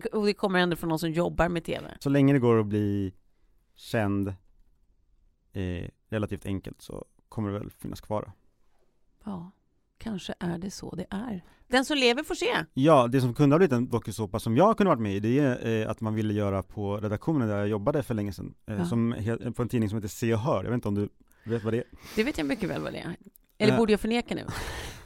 och 0.14 0.26
det 0.26 0.34
kommer 0.34 0.60
ändå 0.60 0.76
från 0.76 0.90
någon 0.90 1.00
som 1.00 1.12
jobbar 1.12 1.50
med 1.50 1.64
tv. 1.64 1.98
Så 2.00 2.10
länge 2.10 2.34
det 2.34 2.40
går 2.40 2.60
att 2.60 2.66
bli 2.66 3.14
känd 3.76 4.28
eh, 5.54 5.90
relativt 6.10 6.46
enkelt 6.46 6.82
så 6.82 7.06
kommer 7.30 7.52
det 7.52 7.60
väl 7.60 7.70
finnas 7.72 8.02
kvar. 8.02 8.32
Ja, 9.24 9.52
kanske 9.98 10.34
är 10.40 10.58
det 10.58 10.72
så 10.72 10.96
det 10.96 11.06
är. 11.10 11.44
Den 11.68 11.86
som 11.86 11.98
lever 11.98 12.24
får 12.24 12.36
se. 12.36 12.66
Ja, 12.74 13.08
det 13.08 13.22
som 13.22 13.34
kunde 13.34 13.54
ha 13.54 13.58
blivit 13.58 13.74
en 13.74 13.90
dokusåpa 13.90 14.40
som 14.40 14.58
jag 14.58 14.78
kunde 14.78 14.90
varit 14.90 15.02
med 15.02 15.16
i, 15.16 15.20
det 15.20 15.40
är 15.40 15.68
eh, 15.84 15.90
att 15.90 16.02
man 16.02 16.16
ville 16.16 16.34
göra 16.34 16.64
på 16.64 16.98
redaktionen 16.98 17.48
där 17.48 17.58
jag 17.58 17.68
jobbade 17.68 18.04
för 18.04 18.14
länge 18.14 18.34
sedan, 18.34 18.54
eh, 18.66 18.78
Ja. 18.78 18.86
som 18.86 19.16
på 19.56 19.62
en 19.62 19.70
tidning 19.70 19.90
som 19.90 19.98
heter 19.98 20.08
Se 20.10 20.34
och 20.34 20.40
Hör, 20.40 20.64
jag 20.64 20.70
vet 20.72 20.76
inte 20.76 20.88
om 20.88 20.96
du 20.96 21.10
vet 21.44 21.64
vad 21.64 21.74
det 21.74 21.78
är? 21.78 21.84
Det 22.16 22.24
vet 22.24 22.38
jag 22.38 22.48
mycket 22.48 22.70
väl 22.70 22.82
vad 22.82 22.94
det 22.94 23.00
är. 23.00 23.16
Eller 23.58 23.74
Eh. 23.74 23.78
borde 23.80 23.94
jag 23.94 24.00
förneka 24.00 24.36
nu? 24.36 24.46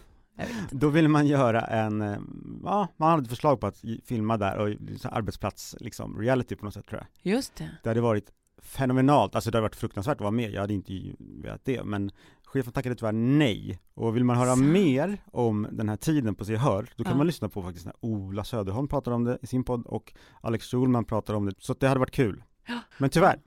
Då 0.72 0.89
ville 0.89 1.08
man 1.08 1.28
göra 1.28 1.62
en, 1.62 2.02
eh, 2.02 2.17
ja, 2.63 2.88
man 2.98 3.10
hade 3.12 3.30
förslag 3.30 3.60
på 3.60 3.67
att 3.67 3.84
filma 4.06 4.38
där 4.38 4.58
och 4.58 4.76
så 5.00 5.10
arbetsplats, 5.10 5.76
liksom, 5.80 6.19
reality 6.22 6.56
på 6.56 6.65
något 6.65 6.74
sätt 6.74 6.86
tror 6.88 7.02
jag. 7.02 7.34
Just 7.34 7.56
det. 7.56 7.69
Det 7.84 7.89
hade 7.89 8.02
varit 8.02 8.32
fenomenalt, 8.62 9.36
alltså 9.36 9.52
det 9.52 9.58
hade 9.58 9.62
varit 9.65 9.76
fruktansvärt 9.76 10.15
att 10.17 10.22
vara 10.22 10.32
med, 10.32 10.52
jag 10.52 10.62
hade 10.62 10.74
inte 10.74 10.93
velat 11.19 11.65
det, 11.65 11.84
men 11.84 12.12
chefen 12.46 12.74
tackade 12.74 12.96
tyvärr 12.96 13.12
nej. 13.12 13.80
Och 13.93 14.15
vill 14.15 14.24
man 14.24 14.38
höra 14.38 14.56
Sant. 14.56 14.65
mer 14.67 15.17
om 15.32 15.67
den 15.72 15.89
här 15.89 15.96
tiden 15.96 16.36
på 16.36 16.46
Se 16.46 16.56
Hör, 16.56 16.89
då 16.96 17.04
kan 17.04 17.12
Ja. 17.13 17.17
man 17.17 17.28
lyssna 17.28 17.50
på 17.50 17.63
faktiskt 17.63 17.86
när 17.86 17.96
Ola 18.00 18.43
Söderholm 18.43 18.88
pratar 18.88 19.12
om 19.12 19.24
det 19.24 19.38
i 19.41 19.48
sin 19.48 19.63
podd 19.63 19.86
och 19.86 20.13
Alex 20.41 20.65
Schulman 20.72 21.06
pratar 21.06 21.34
om 21.34 21.46
det, 21.46 21.54
så 21.60 21.74
det 21.74 21.88
hade 21.88 22.00
varit 22.00 22.12
kul. 22.12 22.43
Ja. 22.67 22.80
Men 22.98 23.10
tyvärr, 23.10 23.39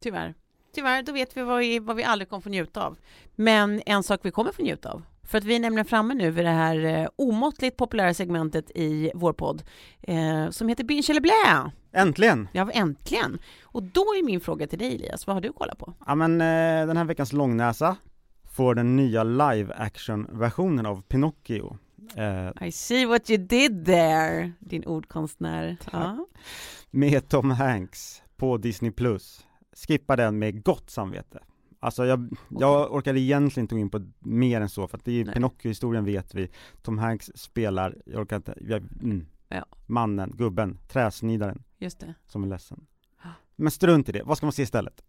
Tyvärr. 0.00 0.34
Tyvärr, 0.74 1.02
då 1.02 1.12
vet 1.12 1.36
vi 1.36 1.42
vad, 1.42 1.58
vi 1.58 1.78
vad 1.78 1.96
vi 1.96 2.04
aldrig 2.04 2.28
kommer 2.28 2.40
få 2.40 2.48
njuta 2.48 2.86
av. 2.86 2.98
Men 3.36 3.82
en 3.86 4.02
sak 4.02 4.20
vi 4.22 4.30
kommer 4.30 4.52
få 4.52 4.62
njuta 4.62 4.92
av. 4.92 5.02
För 5.28 5.38
att 5.38 5.44
vi 5.44 5.56
är 5.56 5.60
nämligen 5.60 5.84
framme 5.84 6.14
nu 6.14 6.30
vid 6.30 6.44
det 6.44 6.50
här 6.50 6.84
eh, 6.84 7.08
omåttligt 7.16 7.76
populära 7.76 8.14
segmentet 8.14 8.70
i 8.74 9.10
vår 9.14 9.32
podd 9.32 9.62
eh, 10.02 10.50
som 10.50 10.68
heter 10.68 10.84
Binge 10.84 11.06
eller 11.10 11.20
blä. 11.20 11.72
äntligen! 11.92 12.48
Ja, 12.52 12.70
äntligen. 12.70 13.38
Och 13.62 13.82
då 13.82 14.00
är 14.00 14.24
min 14.24 14.40
fråga 14.40 14.66
till 14.66 14.78
dig 14.78 14.94
Elias, 14.94 15.26
vad 15.26 15.36
har 15.36 15.40
du 15.40 15.52
kollat 15.52 15.78
på? 15.78 15.94
Ja 16.06 16.14
men 16.14 16.40
eh, 16.40 16.86
den 16.86 16.96
här 16.96 17.04
veckans 17.04 17.32
långnäsa 17.32 17.96
får 18.50 18.74
den 18.74 18.96
nya 18.96 19.24
live 19.24 19.74
action 19.74 20.26
versionen 20.32 20.86
av 20.86 21.02
Pinocchio. 21.02 21.78
Eh, 22.16 22.66
I 22.68 22.72
see 22.72 23.06
what 23.06 23.30
you 23.30 23.38
did 23.46 23.86
there, 23.86 24.52
din 24.60 24.84
ordkonstnär. 24.84 25.76
Ja. 25.92 26.26
med 26.90 27.28
Tom 27.28 27.50
Hanks 27.50 28.22
på 28.36 28.56
Disney 28.56 28.90
Plus. 28.90 29.46
Skippa 29.86 30.16
den 30.16 30.38
med 30.38 30.62
gott 30.64 30.90
samvete. 30.90 31.38
Alltså 31.80 32.06
jag, 32.06 32.36
jag 32.48 32.94
orkar 32.94 33.16
egentligen 33.16 33.64
inte 33.64 33.74
gå 33.74 33.78
in 33.80 33.90
på 33.90 34.06
mer 34.18 34.60
än 34.60 34.68
så 34.68 34.88
för 34.88 34.98
att 34.98 35.04
det 35.04 35.12
är 35.20 35.24
Nej. 35.24 35.34
Pinocchio-historien 35.34 36.04
vet 36.04 36.34
vi. 36.34 36.48
Tom 36.82 36.98
Hanks 36.98 37.30
spelar, 37.34 37.96
jag 38.06 38.20
orkar 38.20 38.36
inte, 38.36 38.54
jag, 38.60 38.82
mm, 39.02 39.26
Ja. 39.48 39.64
mannen, 39.86 40.32
gubben, 40.36 40.78
träsnidaren 40.88 41.62
Just 41.78 42.00
det. 42.00 42.14
som 42.26 42.44
är 42.44 42.48
ledsen. 42.48 42.86
Men 43.56 43.70
strunt 43.70 44.08
i 44.08 44.12
det, 44.12 44.22
vad 44.22 44.36
ska 44.36 44.46
man 44.46 44.52
se 44.52 44.62
istället? 44.62 45.02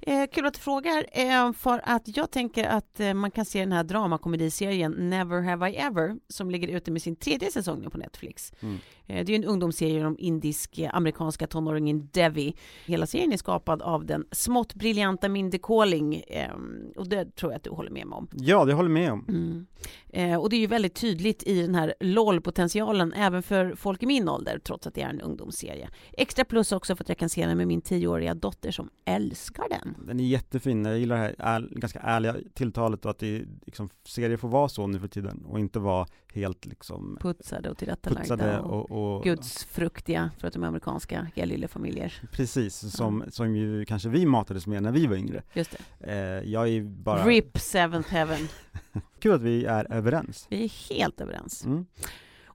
Eh, 0.00 0.26
kul 0.32 0.46
att 0.46 0.54
du 0.54 0.60
frågar, 0.60 1.06
eh, 1.12 1.52
för 1.52 1.80
att 1.84 2.16
jag 2.16 2.30
tänker 2.30 2.64
att 2.64 3.00
eh, 3.00 3.14
man 3.14 3.30
kan 3.30 3.44
se 3.44 3.60
den 3.60 3.72
här 3.72 3.84
dramakomediserien 3.84 4.92
Never 4.92 5.40
Have 5.42 5.70
I 5.70 5.76
Ever 5.76 6.16
som 6.28 6.50
ligger 6.50 6.68
ute 6.68 6.90
med 6.90 7.02
sin 7.02 7.16
tredje 7.16 7.50
säsong 7.50 7.80
nu 7.80 7.90
på 7.90 7.98
Netflix. 7.98 8.52
Mm. 8.60 8.78
Eh, 9.10 9.24
det 9.24 9.32
är 9.32 9.36
en 9.36 9.44
ungdomsserie 9.44 10.06
om 10.06 10.16
indisk-amerikanska 10.18 11.46
tonåringen 11.46 12.08
Devi. 12.12 12.54
Hela 12.86 13.06
serien 13.06 13.32
är 13.32 13.36
skapad 13.36 13.82
av 13.82 14.06
den 14.06 14.24
smått 14.32 14.74
briljanta 14.74 15.28
Mindy 15.28 15.58
Kaling 15.58 16.14
eh, 16.14 16.50
och 16.96 17.08
det 17.08 17.36
tror 17.36 17.52
jag 17.52 17.56
att 17.56 17.64
du 17.64 17.70
håller 17.70 17.90
med 17.90 18.06
mig 18.06 18.16
om. 18.16 18.28
Ja, 18.32 18.64
det 18.64 18.72
håller 18.72 18.90
jag 18.90 19.00
med 19.00 19.12
om. 19.12 19.24
Mm. 19.28 19.66
Eh, 20.08 20.40
och 20.40 20.50
det 20.50 20.56
är 20.56 20.60
ju 20.60 20.66
väldigt 20.66 20.94
tydligt 20.94 21.42
i 21.42 21.62
den 21.62 21.74
här 21.74 21.94
LOL-potentialen 22.00 23.12
även 23.12 23.42
för 23.42 23.74
folk 23.74 24.02
i 24.02 24.06
min 24.06 24.28
ålder, 24.28 24.58
trots 24.58 24.86
att 24.86 24.94
det 24.94 25.02
är 25.02 25.08
en 25.08 25.20
ungdomsserie. 25.20 25.88
Extra 26.12 26.44
plus 26.44 26.72
också 26.72 26.96
för 26.96 27.04
att 27.04 27.08
jag 27.08 27.18
kan 27.18 27.28
se 27.28 27.46
den 27.46 27.56
med 27.56 27.66
min 27.66 27.80
tioåriga 27.80 28.34
dotter 28.34 28.70
som 28.70 28.90
älskar 29.10 29.68
den. 29.68 29.96
Den 30.06 30.20
är 30.20 30.24
jättefin, 30.24 30.84
jag 30.84 30.98
gillar 30.98 31.16
det 31.16 31.22
här 31.22 31.56
äl, 31.56 31.68
ganska 31.72 31.98
ärliga 31.98 32.36
tilltalet 32.54 33.04
och 33.04 33.10
att 33.10 33.18
det 33.18 33.44
liksom, 33.66 33.90
serier 34.04 34.36
får 34.36 34.48
vara 34.48 34.68
så 34.68 34.86
nu 34.86 35.00
för 35.00 35.08
tiden 35.08 35.44
och 35.44 35.60
inte 35.60 35.78
vara 35.78 36.06
helt 36.34 36.66
liksom 36.66 37.18
Putsade 37.20 37.70
och 37.70 37.78
tillrättalagda 37.78 38.60
och, 38.60 38.90
och, 38.90 39.16
och 39.16 39.24
gudsfruktiga 39.24 40.30
för 40.38 40.48
att 40.48 40.54
de 40.54 40.62
är 40.62 40.66
amerikanska 40.66 41.26
helyllefamiljer. 41.36 42.22
Precis, 42.32 42.96
som, 42.96 43.24
som 43.28 43.56
ju 43.56 43.84
kanske 43.84 44.08
vi 44.08 44.26
matades 44.26 44.66
med 44.66 44.82
när 44.82 44.92
vi 44.92 45.06
var 45.06 45.16
yngre. 45.16 45.42
Just 45.52 45.76
det. 45.98 46.12
Eh, 46.12 46.50
jag 46.50 46.68
är 46.68 46.82
bara... 46.82 47.24
RIP 47.24 47.58
Seventh 47.58 48.08
Heaven. 48.08 48.48
Kul 49.20 49.34
att 49.34 49.42
vi 49.42 49.64
är 49.64 49.92
överens. 49.92 50.46
Vi 50.50 50.64
är 50.64 50.94
helt 50.94 51.20
överens. 51.20 51.64
Mm. 51.64 51.86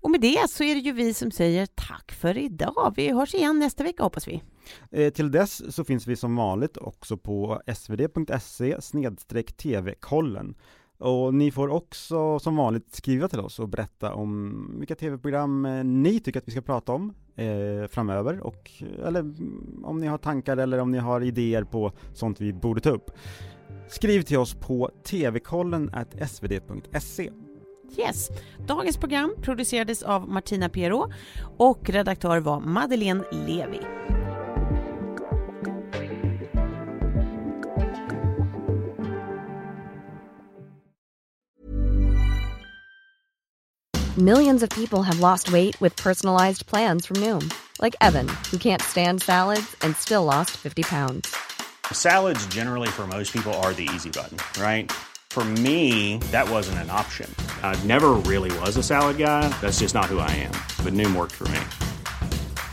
Och 0.05 0.11
med 0.11 0.21
det 0.21 0.49
så 0.49 0.63
är 0.63 0.75
det 0.75 0.81
ju 0.81 0.91
vi 0.91 1.13
som 1.13 1.31
säger 1.31 1.65
tack 1.65 2.11
för 2.11 2.37
idag. 2.37 2.93
Vi 2.95 3.11
hörs 3.11 3.33
igen 3.35 3.59
nästa 3.59 3.83
vecka 3.83 4.03
hoppas 4.03 4.27
vi. 4.27 4.43
Eh, 4.91 5.13
till 5.13 5.31
dess 5.31 5.75
så 5.75 5.83
finns 5.83 6.07
vi 6.07 6.15
som 6.15 6.35
vanligt 6.35 6.77
också 6.77 7.17
på 7.17 7.61
svd.se 7.75 8.77
tv-kollen. 9.57 10.55
Och 10.97 11.33
ni 11.33 11.51
får 11.51 11.67
också 11.67 12.39
som 12.39 12.55
vanligt 12.55 12.95
skriva 12.95 13.27
till 13.27 13.39
oss 13.39 13.59
och 13.59 13.69
berätta 13.69 14.13
om 14.13 14.75
vilka 14.79 14.95
tv-program 14.95 15.65
eh, 15.65 15.83
ni 15.83 16.19
tycker 16.19 16.39
att 16.39 16.47
vi 16.47 16.51
ska 16.51 16.61
prata 16.61 16.91
om 16.91 17.13
eh, 17.35 17.87
framöver 17.89 18.39
och 18.39 18.71
eh, 18.79 19.07
eller 19.07 19.19
mm, 19.19 19.81
om 19.85 19.99
ni 19.99 20.07
har 20.07 20.17
tankar 20.17 20.57
eller 20.57 20.77
om 20.77 20.91
ni 20.91 20.97
har 20.97 21.21
idéer 21.21 21.63
på 21.63 21.91
sånt 22.13 22.41
vi 22.41 22.53
borde 22.53 22.81
ta 22.81 22.89
upp. 22.89 23.11
Skriv 23.89 24.21
till 24.21 24.37
oss 24.37 24.53
på 24.53 24.91
tvkollen 25.03 25.91
svd.se 26.27 27.31
Yes. 27.97 28.29
Dagens 28.65 28.97
program 28.97 29.35
producerades 29.41 30.03
av 30.03 30.29
Martina 30.29 30.69
Pero 30.69 31.11
och 31.57 31.89
redaktör 31.89 32.39
var 32.39 32.59
Madeleine 32.59 33.23
Levi. 33.31 33.79
Millions 44.17 44.63
of 44.63 44.69
people 44.69 45.03
have 45.03 45.19
lost 45.19 45.51
weight 45.51 45.75
with 45.81 45.93
personalized 45.97 46.65
plans 46.67 47.05
from 47.05 47.17
Noom, 47.17 47.53
like 47.81 47.97
Evan, 47.99 48.29
who 48.49 48.57
can't 48.57 48.81
stand 48.81 49.21
salads 49.21 49.75
and 49.81 49.93
still 49.97 50.23
lost 50.23 50.51
50 50.51 50.83
pounds. 50.83 51.35
Salads, 51.91 52.47
generally, 52.47 52.87
for 52.87 53.05
most 53.07 53.33
people, 53.33 53.53
are 53.55 53.73
the 53.73 53.89
easy 53.93 54.09
button, 54.09 54.37
right? 54.57 54.89
For 55.35 55.43
me, 55.43 56.17
that 56.31 56.49
wasn't 56.49 56.77
an 56.77 56.89
option. 56.89 57.29
I 57.61 57.75
never 57.83 58.11
really 58.23 58.57
was 58.59 58.77
a 58.77 58.81
salad 58.81 59.17
guy. 59.17 59.49
That's 59.59 59.79
just 59.81 59.93
not 59.93 60.05
who 60.05 60.19
I 60.19 60.31
am. 60.31 60.53
But 60.81 60.93
Noom 60.93 61.13
worked 61.13 61.33
for 61.33 61.43
me. 61.49 61.59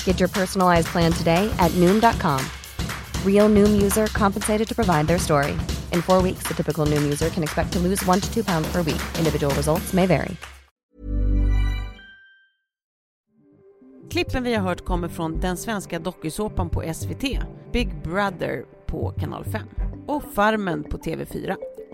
Get 0.05 0.21
your 0.21 0.29
personalized 0.29 0.87
plan 0.93 1.11
today 1.11 1.51
at 1.59 1.73
Noom.com. 1.73 2.41
Real 3.27 3.49
Noom 3.49 3.83
user 3.83 4.07
compensated 4.07 4.69
to 4.69 4.75
provide 4.77 5.09
their 5.09 5.19
story. 5.19 5.59
In 5.91 6.03
four 6.03 6.23
weeks, 6.23 6.45
the 6.47 6.55
typical 6.55 6.87
Noom 6.87 7.03
user 7.03 7.31
can 7.31 7.43
expect 7.43 7.73
to 7.73 7.81
lose 7.81 8.07
one 8.07 8.21
to 8.21 8.33
two 8.33 8.45
pounds 8.45 8.71
per 8.71 8.83
week. 8.83 9.03
Individual 9.19 9.53
results 9.57 9.93
may 9.93 10.07
vary. 10.07 10.37
Klippen 14.11 14.43
vi 14.45 14.55
har 14.55 14.63
hört 14.63 14.85
kommer 14.85 15.09
från 15.09 15.41
den 15.41 15.57
svenska 15.57 15.99
dokusåpan 15.99 16.71
på 16.71 16.95
SVT, 16.95 17.25
Big 17.73 18.03
Brother 18.03 18.65
på 18.87 19.11
kanal 19.11 19.45
5 19.45 19.69
och 20.07 20.23
Farmen 20.35 20.85
på 20.85 20.99
TV4. 20.99 21.57